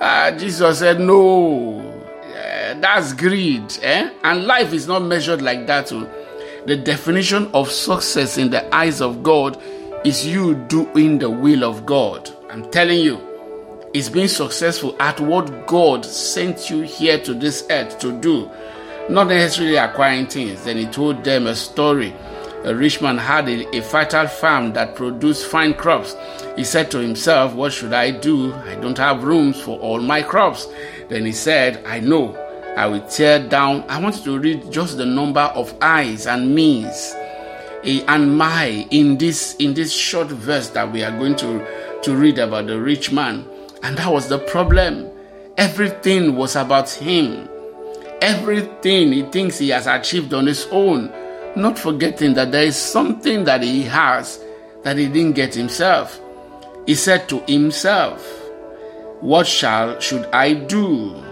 Uh, 0.01 0.31
Jesus 0.33 0.79
said, 0.79 1.01
No, 1.01 1.81
uh, 1.81 2.75
that's 2.81 3.13
greed. 3.13 3.79
Eh? 3.83 4.11
And 4.25 4.45
life 4.45 4.73
is 4.73 4.87
not 4.87 5.03
measured 5.03 5.43
like 5.43 5.67
that. 5.67 5.87
Too. 5.87 6.09
The 6.67 6.77
definition 6.77 7.51
of 7.55 7.71
success 7.71 8.39
in 8.39 8.51
the 8.51 8.75
eyes 8.75 9.01
of 9.01 9.23
God 9.23 9.61
is 10.05 10.27
you 10.27 10.55
doing 10.55 11.19
the 11.19 11.31
will 11.31 11.65
of 11.65 11.87
God. 11.87 12.31
I'm 12.51 12.71
telling 12.71 13.01
you, 13.01 13.21
it's 13.95 14.09
being 14.09 14.29
successful 14.29 14.95
at 15.01 15.19
what 15.21 15.67
God 15.67 16.05
sent 16.05 16.69
you 16.69 16.83
here 16.83 17.19
to 17.21 17.33
this 17.33 17.67
earth 17.71 17.99
to 18.01 18.13
do 18.21 18.51
not 19.09 19.29
necessarily 19.29 19.77
acquiring 19.77 20.27
things. 20.27 20.65
Then 20.65 20.77
he 20.77 20.87
told 20.87 21.23
them 21.25 21.47
a 21.47 21.55
story. 21.55 22.15
A 22.65 22.75
rich 22.75 23.01
man 23.01 23.19
had 23.19 23.49
a, 23.49 23.77
a 23.77 23.83
fertile 23.83 24.27
farm 24.27 24.73
that 24.73 24.97
produced 24.97 25.47
fine 25.47 25.75
crops. 25.75 26.17
He 26.57 26.65
said 26.65 26.91
to 26.91 26.99
himself, 26.99 27.55
What 27.55 27.73
should 27.73 27.93
I 27.93 28.11
do? 28.11 28.53
I 28.53 28.75
don't 28.77 28.99
have 28.99 29.23
rooms 29.23 29.61
for 29.61 29.79
all 29.79 30.01
my 30.01 30.23
crops. 30.23 30.67
Then 31.09 31.25
he 31.25 31.33
said, 31.33 31.85
I 31.87 32.01
know. 32.01 32.35
I 32.77 32.87
will 32.87 33.07
tear 33.07 33.39
down. 33.49 33.85
I 33.89 34.01
want 34.01 34.23
to 34.25 34.39
read 34.39 34.71
just 34.71 34.97
the 34.97 35.07
number 35.07 35.41
of 35.41 35.75
eyes 35.81 36.27
and 36.27 36.55
me's 36.55 37.15
eh, 37.85 38.05
and 38.07 38.37
my 38.37 38.87
in 38.91 39.17
this 39.17 39.55
in 39.57 39.73
this 39.73 39.95
short 39.95 40.27
verse 40.29 40.69
that 40.71 40.93
we 40.93 41.03
are 41.03 41.17
going 41.17 41.37
to 41.37 41.67
to 42.03 42.15
read 42.15 42.39
about 42.39 42.67
the 42.67 42.79
rich 42.79 43.13
man. 43.13 43.47
And 43.83 43.97
that 43.97 44.13
was 44.13 44.29
the 44.29 44.39
problem. 44.39 45.09
Everything 45.57 46.37
was 46.37 46.55
about 46.55 46.91
him 46.91 47.49
everything 48.21 49.13
he 49.13 49.23
thinks 49.25 49.59
he 49.59 49.69
has 49.71 49.87
achieved 49.87 50.35
on 50.35 50.47
his 50.47 50.67
own, 50.71 51.13
not 51.57 51.79
forgetting 51.79 52.35
that 52.35 52.53
there 52.53 52.65
is 52.65 52.77
something 52.77 53.45
that 53.45 53.63
he 53.63 53.83
has 53.83 54.43
that 54.83 54.97
he 54.97 55.07
didn't 55.09 55.35
get 55.35 55.55
himself. 55.55 56.21
He 56.87 56.95
said 56.95 57.29
to 57.29 57.41
himself, 57.41 58.25
What 59.21 59.47
shall 59.47 59.99
should 60.01 60.27
I 60.27 60.53
do? 60.53 61.23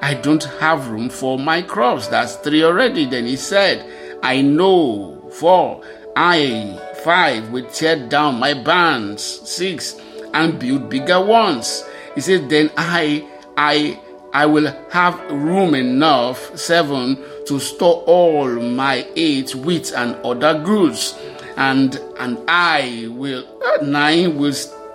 I 0.00 0.14
don't 0.14 0.42
have 0.60 0.88
room 0.88 1.10
for 1.10 1.38
my 1.38 1.62
crops. 1.62 2.08
That's 2.08 2.36
three 2.36 2.64
already. 2.64 3.04
Then 3.06 3.26
he 3.26 3.36
said, 3.36 4.18
I 4.22 4.40
know, 4.40 5.30
four, 5.30 5.82
I, 6.16 6.80
five, 7.04 7.50
will 7.50 7.66
tear 7.66 8.08
down 8.08 8.40
my 8.40 8.54
barns, 8.54 9.22
six, 9.22 10.00
and 10.34 10.58
build 10.58 10.88
bigger 10.88 11.24
ones. 11.24 11.84
He 12.14 12.20
said, 12.20 12.48
Then 12.48 12.70
I, 12.76 13.28
I, 13.56 14.00
I 14.32 14.46
will 14.46 14.74
have 14.90 15.20
room 15.30 15.74
enough, 15.74 16.56
seven, 16.56 17.22
to 17.46 17.60
store 17.60 18.02
all 18.06 18.48
my 18.48 19.06
eight 19.14 19.54
wheat 19.54 19.92
and 19.94 20.14
other 20.24 20.58
goods. 20.62 21.18
And, 21.56 21.96
and 22.18 22.38
I 22.48 23.08
will, 23.10 23.44
uh, 23.62 23.84
nine, 23.84 24.38
will 24.38 24.54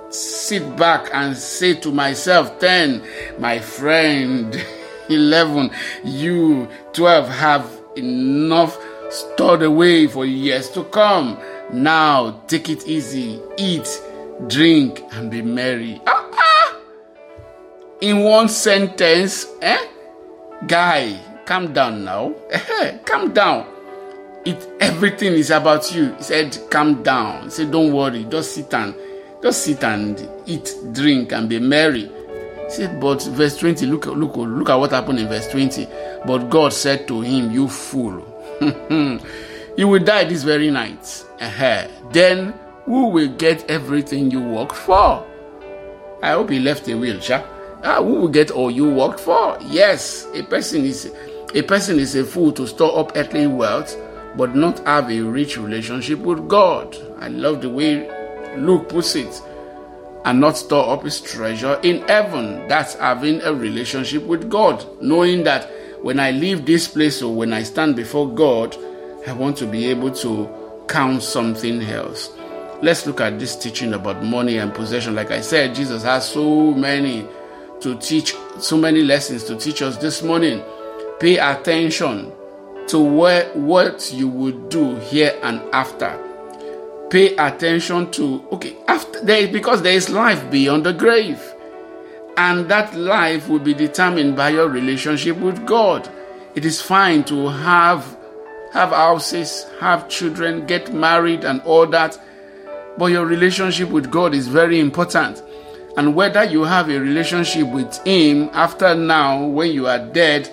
sit 0.09 0.75
back 0.75 1.09
and 1.13 1.37
say 1.37 1.75
to 1.75 1.91
myself, 1.91 2.59
ten, 2.59 3.03
my 3.37 3.59
friend, 3.59 4.59
eleven, 5.09 5.69
you, 6.03 6.67
twelve, 6.93 7.29
have 7.29 7.69
enough 7.95 8.77
stored 9.09 9.61
away 9.61 10.07
for 10.07 10.25
years 10.25 10.69
to 10.71 10.83
come. 10.85 11.37
Now 11.71 12.41
take 12.47 12.69
it 12.69 12.87
easy, 12.87 13.39
eat, 13.57 14.01
drink, 14.47 15.03
and 15.11 15.29
be 15.29 15.41
merry. 15.41 16.01
Ah! 16.07 16.26
In 18.01 18.23
one 18.23 18.49
sentence, 18.49 19.47
eh? 19.61 19.87
Guy, 20.67 21.19
calm 21.45 21.73
down 21.73 22.03
now. 22.03 22.33
calm 23.05 23.33
down. 23.33 23.65
It 24.45 24.67
everything 24.79 25.33
is 25.33 25.49
about 25.49 25.93
you. 25.93 26.13
He 26.15 26.23
said, 26.23 26.57
calm 26.69 27.03
down. 27.03 27.45
He 27.45 27.49
said, 27.49 27.71
don't 27.71 27.91
worry. 27.93 28.25
Just 28.25 28.55
sit 28.55 28.73
and 28.73 28.95
just 29.41 29.63
sit 29.63 29.83
and 29.83 30.27
eat, 30.45 30.73
drink, 30.93 31.31
and 31.31 31.49
be 31.49 31.59
merry. 31.59 32.11
Said, 32.69 32.99
but 32.99 33.23
verse 33.23 33.57
20, 33.57 33.85
look, 33.85 34.07
look, 34.07 34.35
look 34.35 34.69
at 34.69 34.75
what 34.75 34.91
happened 34.91 35.19
in 35.19 35.27
verse 35.27 35.47
20. 35.49 35.87
But 36.25 36.49
God 36.49 36.73
said 36.73 37.07
to 37.07 37.21
him, 37.21 37.51
You 37.51 37.67
fool, 37.67 38.25
you 39.77 39.87
will 39.87 40.03
die 40.03 40.25
this 40.25 40.43
very 40.43 40.69
night. 40.69 41.23
Then 42.11 42.53
who 42.85 43.09
will 43.09 43.29
get 43.29 43.69
everything 43.69 44.31
you 44.31 44.41
worked 44.41 44.75
for? 44.75 45.25
I 46.21 46.31
hope 46.31 46.49
he 46.49 46.59
left 46.59 46.87
a 46.87 46.95
will. 46.95 47.19
Ah, 47.89 48.03
who 48.03 48.15
will 48.15 48.27
get 48.27 48.51
all 48.51 48.69
you 48.69 48.89
worked 48.89 49.17
for? 49.17 49.57
Yes, 49.61 50.27
a 50.33 50.43
person 50.43 50.83
is 50.83 51.09
a 51.55 51.61
person 51.61 51.99
is 51.99 52.15
a 52.15 52.25
fool 52.25 52.51
to 52.51 52.67
store 52.67 52.99
up 52.99 53.13
earthly 53.15 53.47
wealth, 53.47 53.95
but 54.35 54.57
not 54.57 54.79
have 54.79 55.09
a 55.09 55.21
rich 55.21 55.57
relationship 55.57 56.19
with 56.19 56.49
God. 56.49 56.97
I 57.21 57.29
love 57.29 57.61
the 57.61 57.69
way 57.69 58.09
Luke 58.57 58.89
puts 58.89 59.15
it. 59.15 59.41
And 60.25 60.41
not 60.41 60.57
store 60.57 60.93
up 60.93 61.03
his 61.03 61.21
treasure 61.21 61.79
in 61.81 62.05
heaven. 62.09 62.67
That's 62.67 62.95
having 62.95 63.41
a 63.43 63.53
relationship 63.53 64.23
with 64.23 64.49
God, 64.49 64.85
knowing 65.01 65.45
that 65.45 65.71
when 66.01 66.19
I 66.19 66.31
leave 66.31 66.65
this 66.65 66.89
place 66.89 67.21
or 67.21 67.33
when 67.33 67.53
I 67.53 67.63
stand 67.63 67.95
before 67.95 68.27
God, 68.29 68.75
I 69.25 69.31
want 69.31 69.55
to 69.59 69.65
be 69.65 69.85
able 69.85 70.11
to 70.11 70.49
count 70.89 71.23
something 71.23 71.81
else. 71.83 72.31
Let's 72.81 73.07
look 73.07 73.21
at 73.21 73.39
this 73.39 73.55
teaching 73.55 73.93
about 73.93 74.25
money 74.25 74.57
and 74.57 74.73
possession. 74.73 75.15
Like 75.15 75.31
I 75.31 75.39
said, 75.39 75.73
Jesus 75.73 76.03
has 76.03 76.29
so 76.29 76.73
many 76.73 77.25
to 77.81 77.95
teach 77.97 78.35
so 78.59 78.77
many 78.77 79.03
lessons 79.03 79.43
to 79.45 79.55
teach 79.55 79.81
us 79.81 79.97
this 79.97 80.23
morning. 80.23 80.63
Pay 81.19 81.37
attention 81.37 82.31
to 82.87 82.99
where, 82.99 83.49
what 83.53 84.11
you 84.13 84.27
would 84.27 84.69
do 84.69 84.95
here 84.97 85.37
and 85.43 85.61
after. 85.73 86.23
Pay 87.09 87.35
attention 87.35 88.11
to 88.11 88.45
okay 88.51 88.75
after 88.87 89.23
there 89.23 89.47
because 89.47 89.81
there 89.81 89.93
is 89.93 90.09
life 90.09 90.49
beyond 90.51 90.85
the 90.85 90.93
grave, 90.93 91.41
and 92.37 92.69
that 92.69 92.93
life 92.95 93.47
will 93.47 93.59
be 93.59 93.73
determined 93.73 94.35
by 94.35 94.49
your 94.49 94.67
relationship 94.67 95.37
with 95.37 95.65
God. 95.65 96.09
It 96.55 96.65
is 96.65 96.81
fine 96.81 97.23
to 97.25 97.47
have 97.47 98.17
have 98.73 98.89
houses, 98.89 99.65
have 99.79 100.09
children, 100.09 100.65
get 100.65 100.93
married, 100.93 101.45
and 101.45 101.61
all 101.61 101.87
that, 101.87 102.19
but 102.97 103.05
your 103.07 103.25
relationship 103.25 103.89
with 103.89 104.11
God 104.11 104.35
is 104.35 104.47
very 104.47 104.79
important 104.79 105.41
and 105.97 106.13
whether 106.13 106.43
you 106.43 106.63
have 106.63 106.89
a 106.89 106.99
relationship 106.99 107.67
with 107.67 107.97
Him 108.05 108.51
after 108.53 108.93
now, 108.93 109.43
when 109.43 109.71
you 109.71 109.87
are 109.87 109.97
dead 109.97 110.47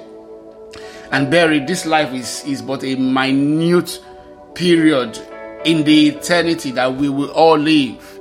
and 1.13 1.31
buried, 1.31 1.67
this 1.67 1.85
life 1.85 2.15
is, 2.15 2.43
is 2.47 2.63
but 2.63 2.83
a 2.83 2.97
minute 2.97 4.03
period 4.55 5.19
in 5.67 5.85
the 5.85 6.09
eternity 6.09 6.71
that 6.71 6.97
we 6.97 7.11
will 7.11 7.31
all 7.33 7.59
live. 7.59 8.19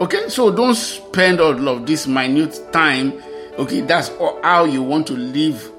Okay, 0.00 0.30
so 0.30 0.50
don't 0.50 0.74
spend 0.74 1.38
all 1.38 1.68
of 1.68 1.86
this 1.86 2.06
minute 2.06 2.58
time. 2.72 3.22
Okay, 3.58 3.82
that's 3.82 4.08
how 4.42 4.64
you 4.64 4.82
want 4.82 5.06
to 5.08 5.12
live 5.12 5.70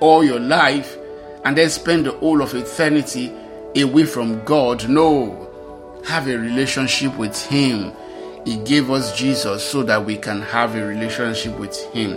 all 0.00 0.24
your 0.24 0.40
life 0.40 0.98
and 1.44 1.56
then 1.56 1.70
spend 1.70 2.06
the 2.06 2.12
whole 2.12 2.42
of 2.42 2.54
eternity 2.54 3.32
away 3.76 4.04
from 4.04 4.44
God. 4.44 4.88
No, 4.88 6.02
have 6.06 6.26
a 6.26 6.36
relationship 6.36 7.16
with 7.16 7.40
Him 7.46 7.92
he 8.44 8.56
gave 8.58 8.90
us 8.90 9.16
Jesus 9.16 9.64
so 9.64 9.82
that 9.84 10.04
we 10.04 10.16
can 10.16 10.42
have 10.42 10.74
a 10.74 10.84
relationship 10.84 11.58
with 11.58 11.76
Him. 11.92 12.16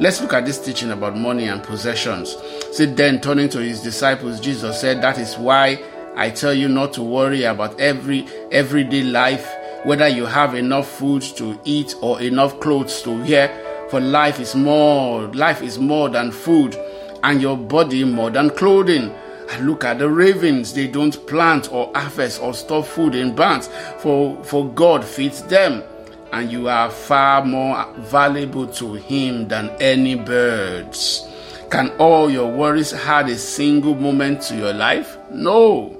Let's 0.00 0.20
look 0.20 0.32
at 0.32 0.46
this 0.46 0.58
teaching 0.58 0.90
about 0.90 1.16
money 1.16 1.46
and 1.48 1.62
possessions. 1.62 2.36
See, 2.72 2.86
then 2.86 3.20
turning 3.20 3.50
to 3.50 3.58
his 3.58 3.82
disciples, 3.82 4.40
Jesus 4.40 4.80
said, 4.80 5.02
That 5.02 5.18
is 5.18 5.36
why 5.36 5.82
I 6.16 6.30
tell 6.30 6.54
you 6.54 6.68
not 6.68 6.94
to 6.94 7.02
worry 7.02 7.44
about 7.44 7.78
every 7.78 8.26
everyday 8.50 9.02
life, 9.02 9.46
whether 9.84 10.08
you 10.08 10.24
have 10.24 10.54
enough 10.54 10.88
food 10.88 11.22
to 11.36 11.60
eat 11.64 11.94
or 12.00 12.20
enough 12.22 12.58
clothes 12.60 13.02
to 13.02 13.10
wear. 13.10 13.86
For 13.90 14.00
life 14.00 14.40
is 14.40 14.54
more, 14.54 15.26
life 15.34 15.62
is 15.62 15.78
more 15.78 16.08
than 16.08 16.32
food, 16.32 16.76
and 17.22 17.42
your 17.42 17.58
body 17.58 18.04
more 18.04 18.30
than 18.30 18.50
clothing. 18.50 19.14
And 19.50 19.66
look 19.66 19.84
at 19.84 19.98
the 19.98 20.08
ravens, 20.08 20.72
they 20.72 20.86
don't 20.86 21.26
plant 21.26 21.72
or 21.72 21.90
harvest 21.94 22.40
or 22.40 22.54
store 22.54 22.84
food 22.84 23.14
in 23.14 23.34
barns, 23.34 23.68
for, 23.98 24.42
for 24.44 24.68
God 24.72 25.04
feeds 25.04 25.42
them 25.42 25.82
and 26.32 26.50
you 26.50 26.68
are 26.68 26.90
far 26.90 27.44
more 27.44 27.86
valuable 27.98 28.66
to 28.66 28.94
him 28.94 29.48
than 29.48 29.70
any 29.80 30.14
birds. 30.14 31.26
Can 31.70 31.90
all 31.98 32.30
your 32.30 32.50
worries 32.50 32.92
add 32.92 33.28
a 33.28 33.36
single 33.36 33.94
moment 33.94 34.42
to 34.42 34.56
your 34.56 34.72
life? 34.72 35.16
No. 35.30 35.96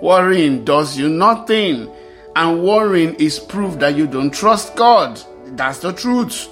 Worrying 0.00 0.64
does 0.64 0.98
you 0.98 1.08
nothing. 1.08 1.90
And 2.34 2.62
worrying 2.62 3.14
is 3.16 3.38
proof 3.38 3.78
that 3.78 3.94
you 3.96 4.06
don't 4.06 4.30
trust 4.30 4.74
God. 4.74 5.20
That's 5.46 5.80
the 5.80 5.92
truth. 5.92 6.48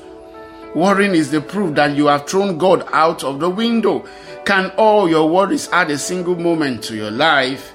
Worrying 0.75 1.15
is 1.15 1.31
the 1.31 1.41
proof 1.41 1.75
that 1.75 1.97
you 1.97 2.07
have 2.07 2.29
thrown 2.29 2.59
God 2.59 2.87
out 2.93 3.25
of 3.25 3.41
the 3.41 3.51
window. 3.51 4.07
Can 4.51 4.73
all 4.77 5.09
your 5.09 5.29
worries 5.29 5.69
add 5.71 5.93
a 5.93 5.97
single 5.97 6.35
moment 6.35 6.83
to 6.83 6.97
your 6.97 7.13
life? 7.13 7.73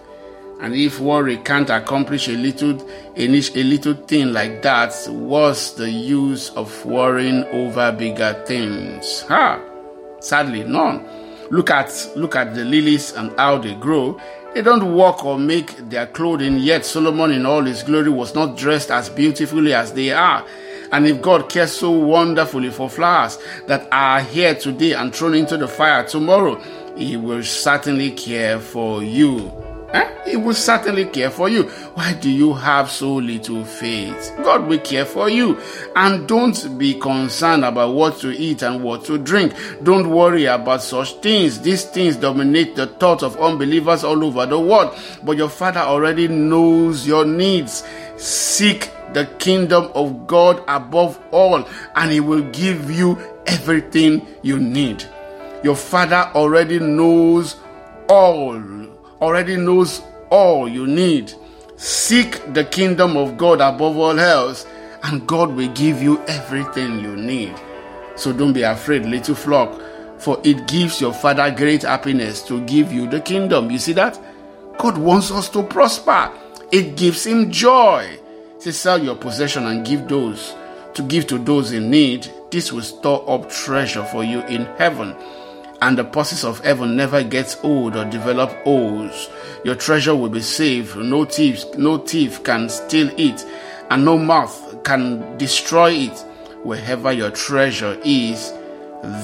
And 0.60 0.75
if 0.75 1.00
worry 1.00 1.38
can't 1.38 1.70
accomplish 1.70 2.27
a 2.27 2.34
little, 2.34 2.86
a 3.15 3.27
little 3.29 3.94
thing 3.94 4.34
like 4.34 4.62
that, 4.63 4.94
what's 5.08 5.72
the 5.72 5.89
use 5.89 6.50
of 6.50 6.86
worrying 6.86 7.46
over 7.46 7.94
bigger 7.94 8.34
things? 8.46 9.22
Ha! 9.29 9.62
Sadly, 10.20 10.65
none. 10.65 11.05
Look 11.50 11.70
at 11.70 11.94
look 12.17 12.36
at 12.36 12.53
the 12.53 12.65
lilies 12.65 13.13
and 13.13 13.32
how 13.39 13.58
they 13.58 13.75
grow. 13.75 14.20
They 14.53 14.62
don't 14.62 14.96
walk 14.96 15.24
or 15.24 15.39
make 15.39 15.77
their 15.89 16.08
clothing, 16.08 16.58
yet 16.58 16.86
Solomon 16.86 17.32
in 17.32 17.46
all 17.46 17.63
his 17.63 17.84
glory 17.84 18.10
was 18.10 18.36
not 18.36 18.58
dressed 18.58 18.91
as 18.91 19.08
beautifully 19.08 19.74
as 19.74 19.94
they 19.94 20.12
are. 20.12 20.46
And 20.95 21.05
if 21.07 21.21
God 21.21 21.49
cares 21.49 21.73
so 21.73 21.91
wonderfully 21.91 22.69
for 22.69 22.89
flowers 22.89 23.37
that 23.67 23.85
are 23.91 24.21
here 24.21 24.55
today 24.55 24.93
and 24.93 25.13
thrown 25.13 25.33
into 25.33 25.57
the 25.57 25.67
fire 25.67 26.05
tomorrow, 26.05 26.57
He 26.95 27.17
will 27.17 27.43
certainly 27.43 28.11
care 28.11 28.61
for 28.61 29.03
you. 29.03 29.51
Eh? 29.91 30.31
He 30.31 30.37
will 30.37 30.53
certainly 30.53 31.03
care 31.03 31.29
for 31.31 31.49
you. 31.49 31.63
Why 31.95 32.13
do 32.13 32.29
you 32.29 32.53
have 32.53 32.89
so 32.89 33.15
little 33.15 33.65
faith? 33.65 34.33
God 34.37 34.67
will 34.67 34.79
care 34.79 35.03
for 35.03 35.29
you. 35.29 35.59
And 35.97 36.29
don't 36.29 36.77
be 36.77 36.93
concerned 36.93 37.65
about 37.65 37.93
what 37.93 38.17
to 38.19 38.31
eat 38.31 38.61
and 38.61 38.81
what 38.81 39.03
to 39.05 39.17
drink. 39.17 39.53
Don't 39.83 40.09
worry 40.09 40.45
about 40.45 40.81
such 40.81 41.15
things. 41.15 41.59
These 41.59 41.83
things 41.85 42.15
dominate 42.15 42.77
the 42.77 42.87
thoughts 42.87 43.21
of 43.21 43.35
unbelievers 43.35 44.05
all 44.05 44.23
over 44.23 44.45
the 44.45 44.59
world. 44.59 44.97
But 45.23 45.35
your 45.35 45.49
Father 45.49 45.81
already 45.81 46.29
knows 46.29 47.05
your 47.05 47.25
needs. 47.25 47.83
Seek 48.17 48.91
the 49.13 49.25
kingdom 49.39 49.91
of 49.93 50.27
God 50.27 50.63
above 50.67 51.19
all, 51.31 51.67
and 51.95 52.12
He 52.12 52.19
will 52.19 52.43
give 52.51 52.89
you 52.91 53.17
everything 53.48 54.25
you 54.41 54.60
need. 54.60 55.03
Your 55.63 55.75
Father 55.75 56.29
already 56.36 56.79
knows 56.79 57.57
all 58.07 58.62
already 59.22 59.57
knows 59.57 60.01
all 60.29 60.67
you 60.67 60.88
need. 60.88 61.34
Seek 61.77 62.53
the 62.53 62.63
kingdom 62.63 63.17
of 63.17 63.38
God 63.38 63.62
above 63.62 63.98
all 63.98 64.19
else, 64.19 64.65
and 65.03 65.27
God 65.27 65.53
will 65.53 65.72
give 65.74 66.01
you 66.01 66.22
everything 66.27 67.00
you 67.00 67.15
need. 67.15 67.53
So 68.15 68.31
don't 68.31 68.53
be 68.53 68.62
afraid, 68.62 69.05
little 69.05 69.36
flock, 69.36 69.81
for 70.19 70.39
it 70.43 70.67
gives 70.67 71.01
your 71.01 71.13
Father 71.13 71.51
great 71.51 71.84
happiness 71.84 72.41
to 72.43 72.63
give 72.65 72.91
you 72.91 73.07
the 73.07 73.19
kingdom. 73.19 73.69
You 73.69 73.79
see 73.79 73.93
that? 73.93 74.19
God 74.77 74.98
wants 74.98 75.31
us 75.31 75.50
to 75.50 75.63
prosper. 75.63 76.31
It 76.75 76.98
gives 76.98 77.25
him 77.25 77.51
joy. 77.51 78.20
Say, 78.60 78.72
sell 78.72 79.01
your 79.01 79.15
possession 79.15 79.65
and 79.65 79.86
give 79.86 80.10
those 80.10 80.53
to 80.96 81.03
give 81.03 81.25
to 81.27 81.38
those 81.38 81.72
in 81.72 81.89
need. 81.89 82.27
This 82.51 82.74
will 82.74 82.81
store 82.81 83.24
up 83.29 83.50
treasure 83.50 84.03
for 84.03 84.25
you 84.25 84.42
in 84.42 84.66
heaven 84.77 85.16
and 85.81 85.98
the 85.98 86.03
purses 86.03 86.44
of 86.44 86.59
heaven 86.66 86.98
never 86.98 87.24
gets 87.24 87.55
old 87.64 87.96
or 87.96 88.03
develop 88.03 88.51
holes. 88.64 89.29
Your 89.64 89.75
treasure 89.75 90.16
will 90.16 90.27
be 90.27 90.42
safe. 90.42 90.98
No 90.98 91.24
thief, 91.24 91.64
no 91.77 91.98
thief 91.98 92.44
can 92.44 92.68
steal 92.68 93.09
it, 93.18 93.46
and 93.90 94.03
no 94.03 94.18
moth 94.18 94.83
can 94.83 95.38
destroy 95.38 95.92
it. 95.92 96.25
Wherever 96.64 97.11
your 97.14 97.31
treasure 97.31 97.98
is, 98.03 98.51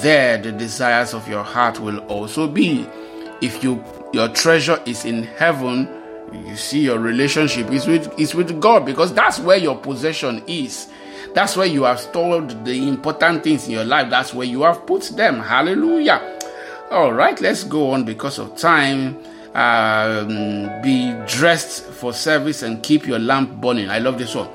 there 0.01 0.37
the 0.37 0.53
desires 0.53 1.13
of 1.13 1.27
your 1.27 1.43
heart 1.43 1.81
will 1.81 1.99
also 2.05 2.47
be. 2.47 2.87
If 3.41 3.61
you 3.61 3.83
your 4.13 4.29
treasure 4.29 4.81
is 4.85 5.03
in 5.03 5.23
heaven, 5.23 6.00
you 6.33 6.55
see 6.55 6.81
your 6.81 6.99
relationship 6.99 7.71
is 7.71 7.87
with 7.87 8.19
is 8.19 8.33
with 8.35 8.59
God 8.61 8.85
because 8.85 9.13
that's 9.13 9.39
where 9.39 9.57
your 9.57 9.77
possession 9.77 10.43
is. 10.47 10.87
That's 11.33 11.55
where 11.55 11.67
you 11.67 11.83
have 11.83 11.99
stored 11.99 12.65
the 12.65 12.87
important 12.87 13.43
things 13.43 13.65
in 13.65 13.71
your 13.71 13.85
life. 13.85 14.09
That's 14.09 14.33
where 14.33 14.45
you 14.45 14.63
have 14.63 14.85
put 14.85 15.03
them. 15.15 15.39
Hallelujah. 15.39 16.39
All 16.91 17.13
right, 17.13 17.39
let's 17.39 17.63
go 17.63 17.91
on 17.91 18.03
because 18.03 18.37
of 18.37 18.57
time. 18.57 19.17
Um, 19.53 20.81
be 20.81 21.13
dressed 21.27 21.83
for 21.85 22.13
service 22.13 22.63
and 22.63 22.81
keep 22.83 23.05
your 23.05 23.19
lamp 23.19 23.61
burning. 23.61 23.89
I 23.89 23.99
love 23.99 24.17
this 24.17 24.35
one 24.35 24.49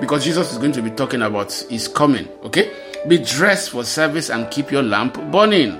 because 0.00 0.24
Jesus 0.24 0.52
is 0.52 0.58
going 0.58 0.72
to 0.72 0.82
be 0.82 0.90
talking 0.90 1.22
about 1.22 1.52
his 1.70 1.88
coming. 1.88 2.28
Okay, 2.44 2.72
be 3.08 3.18
dressed 3.18 3.70
for 3.70 3.84
service 3.84 4.30
and 4.30 4.50
keep 4.50 4.70
your 4.70 4.82
lamp 4.82 5.14
burning, 5.30 5.78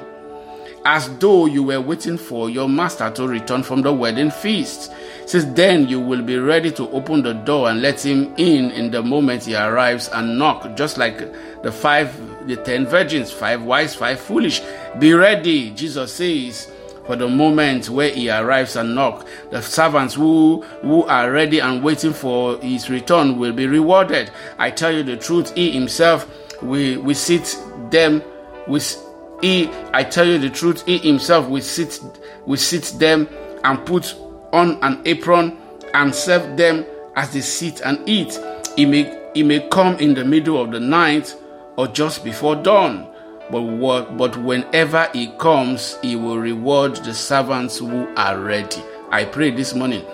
as 0.84 1.14
though 1.18 1.46
you 1.46 1.62
were 1.62 1.80
waiting 1.80 2.18
for 2.18 2.50
your 2.50 2.68
master 2.68 3.10
to 3.10 3.26
return 3.26 3.62
from 3.62 3.82
the 3.82 3.92
wedding 3.92 4.30
feast. 4.30 4.92
Says 5.26 5.52
then 5.54 5.88
you 5.88 6.00
will 6.00 6.22
be 6.22 6.38
ready 6.38 6.70
to 6.72 6.88
open 6.90 7.22
the 7.22 7.32
door 7.32 7.70
and 7.70 7.80
let 7.80 8.04
him 8.04 8.34
in 8.36 8.70
in 8.72 8.90
the 8.90 9.02
moment 9.02 9.44
he 9.44 9.54
arrives 9.54 10.08
and 10.08 10.38
knock, 10.38 10.76
just 10.76 10.98
like 10.98 11.18
the 11.62 11.72
five, 11.72 12.14
the 12.46 12.56
ten 12.56 12.86
virgins, 12.86 13.30
five 13.30 13.62
wise, 13.62 13.94
five 13.94 14.20
foolish. 14.20 14.60
Be 14.98 15.14
ready, 15.14 15.70
Jesus 15.70 16.12
says, 16.12 16.70
for 17.06 17.16
the 17.16 17.28
moment 17.28 17.88
where 17.88 18.10
he 18.10 18.30
arrives 18.30 18.76
and 18.76 18.94
knock. 18.94 19.26
The 19.50 19.62
servants 19.62 20.14
who 20.14 20.62
who 20.82 21.04
are 21.04 21.30
ready 21.30 21.60
and 21.60 21.82
waiting 21.82 22.12
for 22.12 22.58
his 22.58 22.90
return 22.90 23.38
will 23.38 23.52
be 23.52 23.66
rewarded. 23.66 24.30
I 24.58 24.70
tell 24.70 24.92
you 24.92 25.02
the 25.02 25.16
truth, 25.16 25.54
he 25.54 25.70
himself 25.70 26.26
will, 26.62 27.00
will 27.02 27.14
sit 27.14 27.56
them 27.90 28.22
with 28.66 28.96
he 29.40 29.68
I 29.92 30.04
tell 30.04 30.26
you 30.26 30.38
the 30.38 30.50
truth, 30.50 30.84
he 30.86 30.98
himself 30.98 31.48
will 31.48 31.62
sit 31.62 32.00
will 32.46 32.56
sit 32.56 32.94
them 32.98 33.28
and 33.64 33.84
put 33.86 34.14
on 34.52 34.78
an 34.82 35.00
apron 35.04 35.56
and 35.94 36.14
serve 36.14 36.56
them 36.56 36.84
as 37.16 37.32
they 37.32 37.40
sit 37.40 37.80
and 37.82 38.06
eat. 38.08 38.38
He 38.76 38.86
may, 38.86 39.30
he 39.34 39.42
may 39.42 39.68
come 39.68 39.96
in 39.96 40.14
the 40.14 40.24
middle 40.24 40.60
of 40.60 40.70
the 40.70 40.80
night 40.80 41.34
or 41.76 41.86
just 41.88 42.24
before 42.24 42.56
dawn. 42.56 43.08
But, 43.50 43.62
what, 43.62 44.16
but 44.16 44.36
whenever 44.38 45.10
he 45.12 45.32
comes, 45.38 45.98
he 46.00 46.16
will 46.16 46.38
reward 46.38 46.96
the 46.96 47.12
servants 47.12 47.78
who 47.78 48.08
are 48.16 48.38
ready. 48.38 48.82
I 49.10 49.24
pray 49.24 49.50
this 49.50 49.74
morning 49.74 50.04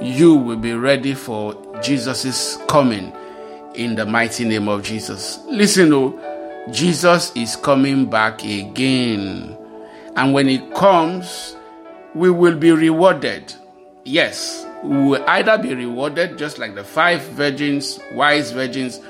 you 0.00 0.34
will 0.34 0.56
be 0.56 0.72
ready 0.74 1.14
for 1.14 1.54
Jesus' 1.82 2.56
coming 2.68 3.12
in 3.74 3.94
the 3.94 4.06
mighty 4.06 4.44
name 4.44 4.68
of 4.68 4.82
Jesus. 4.82 5.40
Listen, 5.46 5.92
oh, 5.92 6.68
Jesus 6.70 7.32
is 7.34 7.56
coming 7.56 8.06
back 8.06 8.44
again. 8.44 9.56
And 10.16 10.32
when 10.32 10.48
he 10.48 10.58
comes, 10.70 11.56
we 12.14 12.30
will 12.30 12.56
be 12.56 12.72
rewarded 12.72 13.54
yes, 14.08 14.66
we 14.82 14.96
will 14.96 15.24
either 15.28 15.58
be 15.58 15.74
rewarded 15.74 16.38
just 16.38 16.58
like 16.58 16.74
the 16.74 16.84
five 16.84 17.22
virgins, 17.30 18.00
wise 18.12 18.50
virgins, 18.50 19.00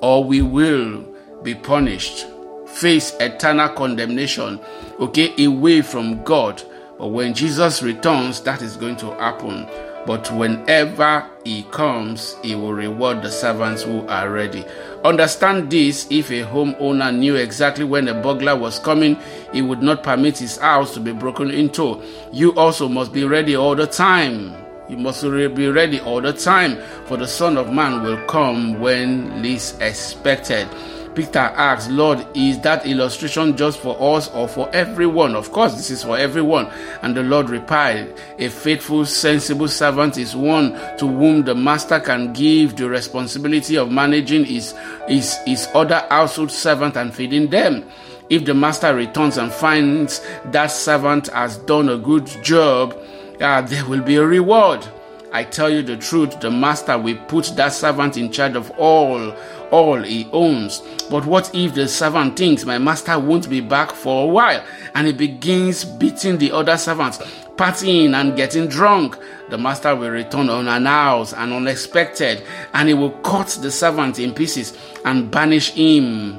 or 0.00 0.22
we 0.22 0.42
will 0.42 1.04
be 1.42 1.54
punished, 1.54 2.26
face 2.66 3.14
eternal 3.20 3.68
condemnation, 3.70 4.60
okay, 5.00 5.44
away 5.44 5.82
from 5.82 6.22
God. 6.24 6.62
But 6.98 7.08
when 7.08 7.34
Jesus 7.34 7.82
returns, 7.82 8.40
that 8.42 8.62
is 8.62 8.76
going 8.76 8.96
to 8.98 9.10
happen. 9.14 9.66
But 10.06 10.30
whenever 10.32 11.26
he 11.44 11.62
comes, 11.64 12.36
he 12.42 12.54
will 12.54 12.74
reward 12.74 13.22
the 13.22 13.30
servants 13.30 13.82
who 13.82 14.06
are 14.06 14.28
ready. 14.28 14.64
Understand 15.02 15.70
this 15.70 16.06
if 16.10 16.30
a 16.30 16.42
homeowner 16.42 17.16
knew 17.16 17.36
exactly 17.36 17.84
when 17.84 18.08
a 18.08 18.14
burglar 18.14 18.56
was 18.56 18.78
coming, 18.78 19.16
he 19.52 19.62
would 19.62 19.82
not 19.82 20.02
permit 20.02 20.38
his 20.38 20.58
house 20.58 20.92
to 20.94 21.00
be 21.00 21.12
broken 21.12 21.50
into. 21.50 22.02
You 22.32 22.54
also 22.54 22.88
must 22.88 23.12
be 23.12 23.24
ready 23.24 23.56
all 23.56 23.74
the 23.74 23.86
time. 23.86 24.54
You 24.88 24.98
must 24.98 25.22
be 25.22 25.68
ready 25.68 26.00
all 26.00 26.20
the 26.20 26.34
time, 26.34 26.76
for 27.06 27.16
the 27.16 27.26
Son 27.26 27.56
of 27.56 27.72
Man 27.72 28.02
will 28.02 28.22
come 28.26 28.80
when 28.80 29.42
least 29.42 29.80
expected. 29.80 30.68
Peter 31.14 31.38
asks, 31.38 31.90
Lord, 31.90 32.26
is 32.34 32.60
that 32.60 32.86
illustration 32.86 33.56
just 33.56 33.78
for 33.78 33.96
us 34.16 34.28
or 34.30 34.48
for 34.48 34.68
everyone? 34.74 35.36
Of 35.36 35.52
course, 35.52 35.74
this 35.74 35.90
is 35.90 36.02
for 36.02 36.18
everyone. 36.18 36.66
And 37.02 37.16
the 37.16 37.22
Lord 37.22 37.50
replied, 37.50 38.18
A 38.38 38.48
faithful, 38.48 39.06
sensible 39.06 39.68
servant 39.68 40.18
is 40.18 40.34
one 40.34 40.72
to 40.98 41.06
whom 41.06 41.44
the 41.44 41.54
master 41.54 42.00
can 42.00 42.32
give 42.32 42.76
the 42.76 42.88
responsibility 42.88 43.76
of 43.76 43.92
managing 43.92 44.44
his, 44.44 44.74
his, 45.06 45.36
his 45.46 45.68
other 45.74 46.04
household 46.10 46.50
servant 46.50 46.96
and 46.96 47.14
feeding 47.14 47.48
them. 47.48 47.84
If 48.30 48.44
the 48.44 48.54
master 48.54 48.94
returns 48.94 49.36
and 49.36 49.52
finds 49.52 50.20
that 50.46 50.68
servant 50.68 51.28
has 51.28 51.58
done 51.58 51.88
a 51.90 51.98
good 51.98 52.26
job, 52.42 52.98
uh, 53.40 53.60
there 53.60 53.84
will 53.86 54.02
be 54.02 54.16
a 54.16 54.26
reward. 54.26 54.86
I 55.34 55.42
tell 55.42 55.68
you 55.68 55.82
the 55.82 55.96
truth, 55.96 56.38
the 56.38 56.50
master 56.50 56.96
will 56.96 57.18
put 57.26 57.46
that 57.56 57.72
servant 57.72 58.16
in 58.16 58.30
charge 58.30 58.54
of 58.54 58.70
all, 58.78 59.34
all 59.74 60.00
he 60.02 60.28
owns. 60.32 60.82
But 61.10 61.26
what 61.26 61.52
if 61.52 61.74
the 61.74 61.88
servant 61.88 62.36
thinks 62.36 62.64
my 62.64 62.78
master 62.78 63.18
won't 63.18 63.50
be 63.50 63.60
back 63.60 63.90
for 63.90 64.24
a 64.24 64.26
while 64.26 64.64
and 64.94 65.08
he 65.08 65.12
begins 65.12 65.84
beating 65.84 66.38
the 66.38 66.52
other 66.52 66.76
servants, 66.76 67.18
partying 67.56 68.14
and 68.14 68.36
getting 68.36 68.68
drunk? 68.68 69.18
The 69.50 69.58
master 69.58 69.96
will 69.96 70.10
return 70.10 70.48
unannounced 70.48 71.34
and 71.36 71.52
unexpected 71.52 72.44
and 72.72 72.88
he 72.88 72.94
will 72.94 73.10
cut 73.10 73.58
the 73.60 73.70
servant 73.70 74.20
in 74.20 74.32
pieces 74.32 74.78
and 75.04 75.28
banish 75.28 75.72
him, 75.72 76.38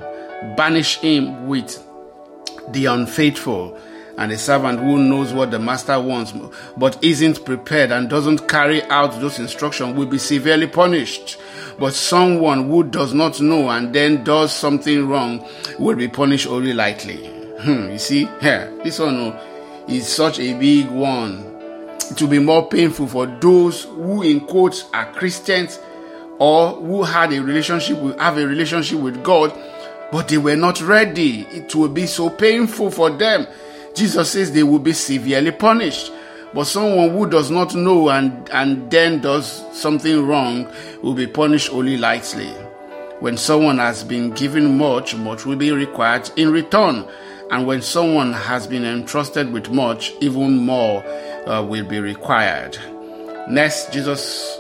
banish 0.56 1.00
him 1.00 1.48
with 1.48 1.84
the 2.70 2.86
unfaithful 2.86 3.78
and 4.18 4.32
a 4.32 4.38
servant 4.38 4.80
who 4.80 4.98
knows 4.98 5.34
what 5.34 5.52
the 5.52 5.60
master 5.60 6.00
wants 6.00 6.34
but 6.78 7.04
isn't 7.04 7.44
prepared 7.44 7.92
and 7.92 8.10
doesn't 8.10 8.48
carry 8.48 8.82
out 8.84 9.20
those 9.20 9.40
instructions 9.40 9.94
will 9.94 10.06
be 10.06 10.18
severely 10.18 10.68
punished. 10.68 11.38
But 11.80 11.94
someone 11.94 12.70
who 12.70 12.84
does 12.84 13.14
not 13.14 13.42
know 13.42 13.70
and 13.70 13.94
then 13.94 14.24
does 14.24 14.54
something 14.54 15.08
wrong 15.08 15.46
will 15.78 15.96
be 15.96 16.08
punished 16.08 16.48
only 16.48 16.74
lightly. 16.74 17.28
Hmm, 17.62 17.92
you 17.92 17.98
see, 17.98 18.26
here, 18.26 18.72
yeah, 18.76 18.84
this 18.84 19.00
one 19.00 19.16
oh, 19.16 19.86
is 19.88 20.08
such 20.08 20.40
a 20.40 20.54
big 20.54 20.90
one. 20.90 21.44
It 22.12 22.22
will 22.22 22.30
be 22.30 22.40
more 22.40 22.68
painful 22.70 23.08
for 23.08 23.26
those 23.26 23.84
who, 23.84 24.22
in 24.22 24.42
quotes, 24.42 24.86
are 24.94 25.12
Christians 25.14 25.80
or 26.38 26.74
who 26.74 27.04
had 27.04 27.34
a 27.34 27.42
relationship 27.42 27.98
with, 28.00 28.20
have 28.20 28.38
a 28.38 28.46
relationship 28.46 29.00
with 29.00 29.24
God, 29.24 29.54
but 30.12 30.28
they 30.28 30.38
were 30.38 30.56
not 30.56 30.82
ready. 30.82 31.42
It 31.52 31.74
will 31.76 31.90
be 31.90 32.06
so 32.08 32.30
painful 32.30 32.92
for 32.92 33.10
them 33.10 33.48
Jesus 33.96 34.32
says 34.32 34.52
they 34.52 34.64
will 34.64 34.80
be 34.80 34.94
severely 34.94 35.52
punished. 35.52 36.12
But 36.56 36.68
someone 36.68 37.10
who 37.10 37.30
does 37.30 37.52
not 37.52 37.76
know 37.76 38.10
and, 38.10 38.50
and 38.50 38.90
then 38.90 39.20
does 39.20 39.46
something 39.78 40.26
wrong 40.26 40.72
will 41.04 41.14
be 41.14 41.28
punished 41.28 41.74
only 41.74 41.98
lightly. 41.98 42.48
When 43.20 43.36
someone 43.36 43.78
has 43.78 44.06
been 44.06 44.32
given 44.32 44.78
much, 44.78 45.16
much 45.18 45.46
will 45.46 45.58
be 45.58 45.72
required 45.72 46.32
in 46.38 46.50
return. 46.50 47.06
And 47.52 47.68
when 47.68 47.82
someone 47.82 48.32
has 48.32 48.68
been 48.68 48.86
entrusted 48.86 49.52
with 49.52 49.70
much, 49.70 50.14
even 50.22 50.58
more 50.66 51.06
uh, 51.46 51.62
will 51.62 51.86
be 51.86 52.00
required. 52.00 52.78
Next, 53.50 53.92
Jesus 53.92 54.58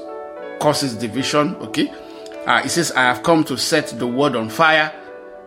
causes 0.59 0.95
division. 0.95 1.55
Okay, 1.55 1.89
uh, 2.45 2.61
he 2.61 2.67
says, 2.69 2.91
"I 2.91 3.03
have 3.03 3.23
come 3.23 3.45
to 3.45 3.57
set 3.57 3.87
the 3.97 4.07
word 4.07 4.35
on 4.35 4.49
fire." 4.49 4.91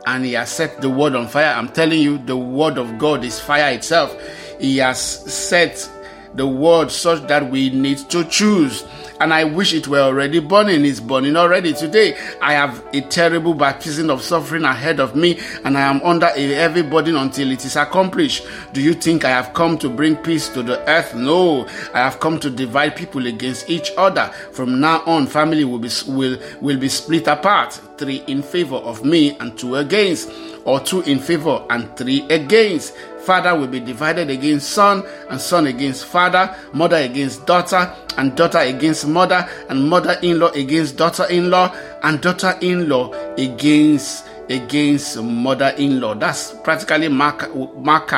and 0.06 0.24
he 0.24 0.32
has 0.32 0.48
set 0.48 0.80
the 0.80 0.88
word 0.88 1.14
on 1.14 1.26
fire. 1.28 1.52
I'm 1.54 1.68
telling 1.68 2.00
you, 2.00 2.16
the 2.16 2.36
word 2.36 2.78
of 2.78 2.96
God 2.96 3.24
is 3.24 3.38
fire 3.38 3.74
itself. 3.74 4.16
He 4.58 4.78
has 4.78 4.98
set 4.98 5.86
the 6.34 6.46
word 6.46 6.90
such 6.90 7.26
that 7.28 7.50
we 7.50 7.70
need 7.70 7.98
to 8.10 8.24
choose 8.24 8.84
and 9.20 9.34
I 9.34 9.44
wish 9.44 9.74
it 9.74 9.88
were 9.88 10.00
already 10.00 10.40
burning. 10.40 10.84
It's 10.84 11.00
burning 11.00 11.36
already 11.36 11.72
today. 11.72 12.16
I 12.40 12.52
have 12.54 12.84
a 12.92 13.00
terrible 13.00 13.54
baptism 13.54 14.10
of 14.10 14.22
suffering 14.22 14.64
ahead 14.64 15.00
of 15.00 15.16
me, 15.16 15.40
and 15.64 15.76
I 15.76 15.82
am 15.82 16.00
under 16.02 16.30
a 16.34 16.52
heavy 16.54 16.82
burden 16.82 17.16
until 17.16 17.50
it 17.50 17.64
is 17.64 17.76
accomplished. 17.76 18.46
Do 18.72 18.80
you 18.80 18.94
think 18.94 19.24
I 19.24 19.30
have 19.30 19.54
come 19.54 19.78
to 19.78 19.88
bring 19.88 20.16
peace 20.16 20.48
to 20.50 20.62
the 20.62 20.78
earth? 20.88 21.14
No, 21.14 21.66
I 21.94 21.98
have 21.98 22.20
come 22.20 22.38
to 22.40 22.50
divide 22.50 22.96
people 22.96 23.26
against 23.26 23.68
each 23.68 23.92
other. 23.96 24.26
From 24.52 24.80
now 24.80 25.02
on, 25.04 25.26
family 25.26 25.64
will 25.64 25.78
be 25.78 25.90
will 26.06 26.38
will 26.60 26.78
be 26.78 26.88
split 26.88 27.26
apart, 27.26 27.72
three 27.96 28.22
in 28.26 28.42
favor 28.42 28.76
of 28.76 29.04
me 29.04 29.36
and 29.38 29.58
two 29.58 29.76
against, 29.76 30.30
or 30.64 30.80
two 30.80 31.00
in 31.02 31.18
favor 31.18 31.64
and 31.70 31.96
three 31.96 32.22
against 32.30 32.94
father 33.28 33.54
will 33.54 33.66
be 33.66 33.78
divided 33.78 34.30
against 34.30 34.70
son, 34.70 35.04
and 35.28 35.38
son 35.38 35.66
against 35.66 36.06
father, 36.06 36.56
mother 36.72 36.96
against 36.96 37.44
daughter, 37.44 37.94
and 38.16 38.34
daughter 38.34 38.56
against 38.56 39.06
mother, 39.06 39.46
and 39.68 39.86
mother 39.86 40.16
in 40.22 40.38
law 40.38 40.48
against 40.52 40.96
daughter 40.96 41.26
in 41.28 41.50
law, 41.50 41.70
and 42.04 42.22
daughter 42.22 42.56
in 42.62 42.88
law 42.88 43.12
against 43.34 44.26
against 44.48 45.18
mother 45.22 45.74
in 45.76 46.00
law. 46.00 46.14
That's 46.14 46.54
practically 46.64 47.08
Mark, 47.08 47.54
Mark, 47.76 48.10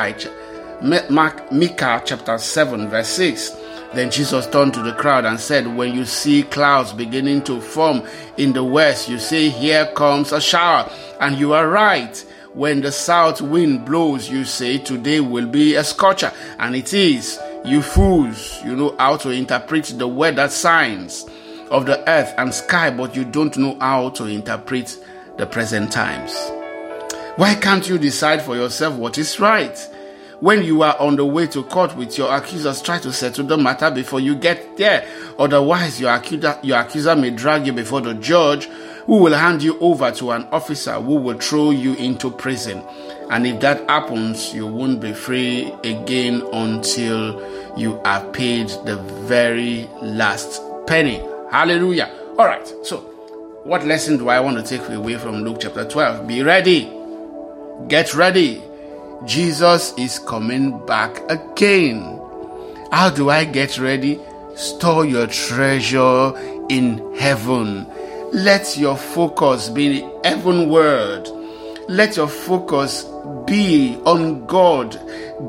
Mark, 1.10 1.50
Micah 1.50 2.00
chapter 2.04 2.38
7, 2.38 2.88
verse 2.88 3.08
6. 3.08 3.56
Then 3.92 4.12
Jesus 4.12 4.46
turned 4.46 4.74
to 4.74 4.82
the 4.84 4.92
crowd 4.92 5.24
and 5.24 5.40
said, 5.40 5.66
When 5.66 5.92
you 5.92 6.04
see 6.04 6.44
clouds 6.44 6.92
beginning 6.92 7.42
to 7.42 7.60
form 7.60 8.04
in 8.36 8.52
the 8.52 8.62
west, 8.62 9.08
you 9.08 9.18
say, 9.18 9.48
Here 9.48 9.86
comes 9.96 10.30
a 10.30 10.40
shower. 10.40 10.88
And 11.20 11.36
you 11.36 11.52
are 11.52 11.66
right 11.66 12.24
when 12.54 12.80
the 12.80 12.90
south 12.90 13.40
wind 13.40 13.84
blows, 13.84 14.28
you 14.28 14.44
say, 14.44 14.78
Today 14.78 15.20
will 15.20 15.46
be 15.46 15.76
a 15.76 15.84
scorcher. 15.84 16.32
And 16.58 16.74
it 16.74 16.92
is. 16.92 17.38
You 17.64 17.82
fools, 17.82 18.58
you 18.64 18.74
know 18.74 18.96
how 18.98 19.16
to 19.18 19.30
interpret 19.30 19.84
the 19.96 20.08
weather 20.08 20.48
signs 20.48 21.26
of 21.70 21.86
the 21.86 22.08
earth 22.08 22.32
and 22.38 22.52
sky, 22.54 22.90
but 22.90 23.14
you 23.14 23.24
don't 23.24 23.56
know 23.58 23.76
how 23.78 24.10
to 24.10 24.24
interpret 24.24 24.96
the 25.36 25.46
present 25.46 25.92
times. 25.92 26.34
Why 27.36 27.54
can't 27.54 27.86
you 27.88 27.98
decide 27.98 28.42
for 28.42 28.56
yourself 28.56 28.96
what 28.96 29.18
is 29.18 29.38
right? 29.38 29.78
When 30.40 30.64
you 30.64 30.82
are 30.82 30.98
on 30.98 31.16
the 31.16 31.24
way 31.26 31.46
to 31.48 31.62
court 31.64 31.96
with 31.96 32.16
your 32.16 32.34
accusers, 32.34 32.80
try 32.80 32.98
to 33.00 33.12
settle 33.12 33.44
the 33.44 33.58
matter 33.58 33.90
before 33.90 34.20
you 34.20 34.34
get 34.34 34.78
there. 34.78 35.06
Otherwise, 35.38 36.00
your 36.00 36.14
accuser, 36.14 36.58
your 36.62 36.78
accuser 36.78 37.14
may 37.14 37.30
drag 37.30 37.66
you 37.66 37.74
before 37.74 38.00
the 38.00 38.14
judge 38.14 38.68
who 39.10 39.16
will 39.16 39.34
hand 39.34 39.60
you 39.60 39.76
over 39.80 40.12
to 40.12 40.30
an 40.30 40.46
officer 40.52 40.92
who 40.92 41.16
will 41.16 41.36
throw 41.36 41.72
you 41.72 41.94
into 41.94 42.30
prison. 42.30 42.80
And 43.28 43.44
if 43.44 43.58
that 43.58 43.80
happens, 43.90 44.54
you 44.54 44.68
won't 44.68 45.00
be 45.00 45.12
free 45.12 45.72
again 45.82 46.42
until 46.52 47.42
you 47.76 48.00
have 48.04 48.32
paid 48.32 48.68
the 48.84 49.02
very 49.26 49.88
last 50.00 50.62
penny. 50.86 51.16
Hallelujah. 51.50 52.08
All 52.38 52.46
right. 52.46 52.72
So, 52.84 52.98
what 53.64 53.84
lesson 53.84 54.16
do 54.16 54.28
I 54.28 54.38
want 54.38 54.64
to 54.64 54.78
take 54.78 54.88
away 54.88 55.16
from 55.16 55.42
Luke 55.42 55.58
chapter 55.60 55.84
12? 55.84 56.28
Be 56.28 56.44
ready. 56.44 56.88
Get 57.88 58.14
ready. 58.14 58.62
Jesus 59.24 59.92
is 59.98 60.20
coming 60.20 60.86
back 60.86 61.20
again. 61.28 62.16
How 62.92 63.10
do 63.10 63.28
I 63.28 63.44
get 63.44 63.76
ready? 63.76 64.20
Store 64.54 65.04
your 65.04 65.26
treasure 65.26 66.32
in 66.68 67.16
heaven 67.16 67.90
let 68.32 68.76
your 68.76 68.96
focus 68.96 69.68
be 69.68 70.08
heavenward. 70.24 71.28
Let 71.88 72.16
your 72.16 72.28
focus 72.28 73.04
be 73.46 73.96
on 74.04 74.46
God, 74.46 75.00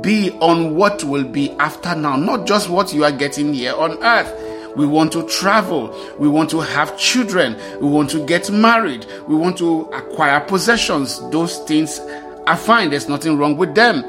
be 0.02 0.32
on 0.40 0.76
what 0.76 1.04
will 1.04 1.24
be 1.24 1.52
after 1.52 1.96
now, 1.96 2.16
not 2.16 2.48
just 2.48 2.70
what 2.70 2.94
you 2.94 3.04
are 3.04 3.12
getting 3.12 3.54
here 3.54 3.76
on 3.76 4.02
earth. 4.04 4.76
We 4.76 4.88
want 4.88 5.12
to 5.14 5.28
travel. 5.28 5.96
We 6.18 6.30
want 6.30 6.50
to 6.52 6.62
have 6.62 6.98
children. 6.98 7.58
We 7.80 7.88
want 7.88 8.10
to 8.12 8.26
get 8.26 8.50
married. 8.50 9.06
We 9.28 9.36
want 9.36 9.58
to 9.58 9.82
acquire 9.92 10.40
possessions. 10.40 11.20
Those 11.30 11.60
things 11.66 12.00
are 12.48 12.58
fine. 12.58 12.90
There's 12.90 13.10
nothing 13.10 13.38
wrong 13.38 13.58
with 13.58 13.76
them. 13.76 14.04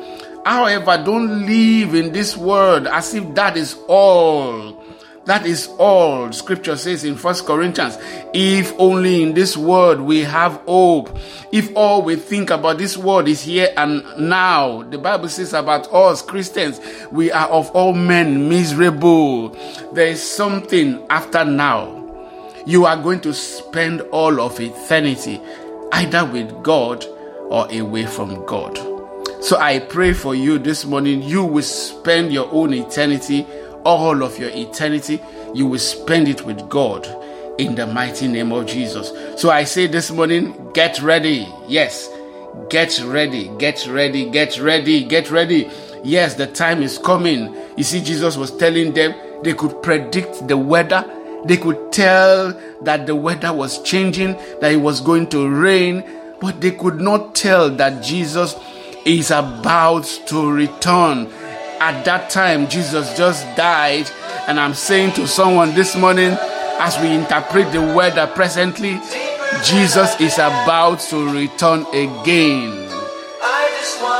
However, 0.46 1.02
don't 1.04 1.46
live 1.46 1.94
in 1.94 2.12
this 2.12 2.36
world 2.36 2.86
as 2.86 3.12
if 3.12 3.34
that 3.34 3.56
is 3.56 3.76
all. 3.88 4.81
That 5.24 5.46
is 5.46 5.68
all 5.78 6.32
scripture 6.32 6.76
says 6.76 7.04
in 7.04 7.14
First 7.14 7.46
Corinthians. 7.46 7.96
If 8.34 8.74
only 8.78 9.22
in 9.22 9.34
this 9.34 9.56
world 9.56 10.00
we 10.00 10.20
have 10.20 10.54
hope. 10.66 11.16
If 11.52 11.70
all 11.76 12.02
we 12.02 12.16
think 12.16 12.50
about 12.50 12.78
this 12.78 12.96
world 12.96 13.28
is 13.28 13.42
here 13.42 13.72
and 13.76 14.04
now, 14.18 14.82
the 14.82 14.98
Bible 14.98 15.28
says 15.28 15.52
about 15.52 15.92
us 15.92 16.22
Christians, 16.22 16.80
we 17.12 17.30
are 17.30 17.48
of 17.48 17.70
all 17.70 17.92
men 17.92 18.48
miserable. 18.48 19.50
There 19.92 20.08
is 20.08 20.20
something 20.20 21.04
after 21.08 21.44
now. 21.44 22.00
You 22.66 22.86
are 22.86 22.96
going 22.96 23.20
to 23.20 23.32
spend 23.32 24.00
all 24.12 24.40
of 24.40 24.60
eternity 24.60 25.40
either 25.92 26.24
with 26.24 26.62
God 26.64 27.04
or 27.48 27.70
away 27.70 28.06
from 28.06 28.44
God. 28.46 28.76
So 29.42 29.58
I 29.58 29.80
pray 29.80 30.12
for 30.12 30.34
you 30.34 30.58
this 30.58 30.84
morning, 30.84 31.22
you 31.22 31.44
will 31.44 31.62
spend 31.62 32.32
your 32.32 32.48
own 32.52 32.72
eternity 32.72 33.46
all 33.84 34.22
of 34.22 34.38
your 34.38 34.50
eternity, 34.50 35.20
you 35.54 35.66
will 35.66 35.78
spend 35.78 36.28
it 36.28 36.44
with 36.44 36.68
God 36.68 37.06
in 37.58 37.74
the 37.74 37.86
mighty 37.86 38.28
name 38.28 38.52
of 38.52 38.66
Jesus. 38.66 39.12
So 39.40 39.50
I 39.50 39.64
say 39.64 39.86
this 39.86 40.10
morning, 40.10 40.72
get 40.72 41.02
ready. 41.02 41.46
Yes, 41.68 42.08
get 42.70 43.00
ready, 43.04 43.50
get 43.58 43.86
ready, 43.86 44.30
get 44.30 44.58
ready, 44.58 45.04
get 45.04 45.30
ready. 45.30 45.70
Yes, 46.04 46.34
the 46.34 46.46
time 46.46 46.82
is 46.82 46.98
coming. 46.98 47.54
You 47.76 47.84
see, 47.84 48.02
Jesus 48.02 48.36
was 48.36 48.56
telling 48.56 48.92
them 48.92 49.14
they 49.42 49.54
could 49.54 49.82
predict 49.82 50.48
the 50.48 50.56
weather. 50.56 51.04
They 51.44 51.56
could 51.56 51.92
tell 51.92 52.52
that 52.82 53.06
the 53.06 53.16
weather 53.16 53.52
was 53.52 53.82
changing, 53.82 54.34
that 54.60 54.72
it 54.72 54.76
was 54.80 55.00
going 55.00 55.28
to 55.30 55.48
rain, 55.48 56.04
but 56.40 56.60
they 56.60 56.70
could 56.72 57.00
not 57.00 57.34
tell 57.34 57.68
that 57.70 58.02
Jesus 58.02 58.56
is 59.04 59.30
about 59.30 60.04
to 60.26 60.50
return 60.50 61.28
at 61.82 62.04
that 62.04 62.30
time, 62.30 62.68
Jesus 62.68 63.16
just 63.16 63.44
died. 63.56 64.08
And 64.46 64.60
I'm 64.60 64.72
saying 64.72 65.14
to 65.14 65.26
someone 65.26 65.74
this 65.74 65.96
morning, 65.96 66.36
as 66.78 66.96
we 67.00 67.08
interpret 67.08 67.72
the 67.72 67.82
word 67.82 68.14
that 68.14 68.36
presently, 68.36 69.00
Jesus 69.64 70.18
is 70.20 70.34
about 70.34 71.00
to 71.10 71.28
return 71.32 71.84
again. 71.88 72.88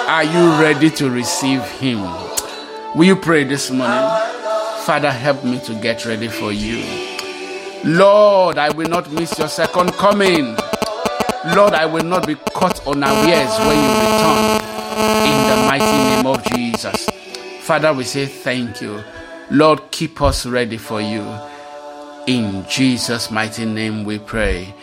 Are 0.09 0.25
you 0.25 0.61
ready 0.61 0.91
to 0.91 1.09
receive 1.09 1.63
Him? 1.79 2.03
Will 2.97 3.05
you 3.05 3.17
pray 3.17 3.45
this 3.45 3.71
morning? 3.71 4.09
Father, 4.85 5.13
help 5.13 5.45
me 5.45 5.61
to 5.61 5.75
get 5.81 6.05
ready 6.05 6.27
for 6.27 6.51
you. 6.51 6.83
Lord, 7.85 8.59
I 8.59 8.71
will 8.71 8.89
not 8.89 9.11
miss 9.13 9.39
your 9.39 9.49
second 9.49 9.93
coming. 9.93 10.57
Lord, 11.55 11.75
I 11.75 11.87
will 11.87 12.05
not 12.05 12.27
be 12.27 12.35
caught 12.35 12.85
unawares 12.89 13.59
when 13.61 13.79
you 13.79 13.93
return. 14.03 14.63
In 15.31 15.49
the 15.49 15.67
mighty 15.69 15.85
name 15.85 16.27
of 16.27 16.45
Jesus. 16.45 17.12
Father, 17.63 17.93
we 17.95 18.03
say 18.03 18.27
thank 18.27 18.83
you. 18.83 19.03
Lord, 19.51 19.93
keep 19.93 20.21
us 20.21 20.47
ready 20.47 20.79
for 20.79 21.01
you. 21.01 21.25
In 22.27 22.67
Jesus' 22.69 23.31
mighty 23.31 23.65
name 23.65 24.05
we 24.05 24.19
pray. 24.19 24.75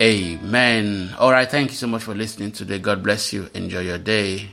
Amen. 0.00 1.14
All 1.18 1.32
right. 1.32 1.50
Thank 1.50 1.70
you 1.70 1.76
so 1.76 1.88
much 1.88 2.04
for 2.04 2.14
listening 2.14 2.52
today. 2.52 2.78
God 2.78 3.02
bless 3.02 3.32
you. 3.32 3.50
Enjoy 3.54 3.80
your 3.80 3.98
day. 3.98 4.50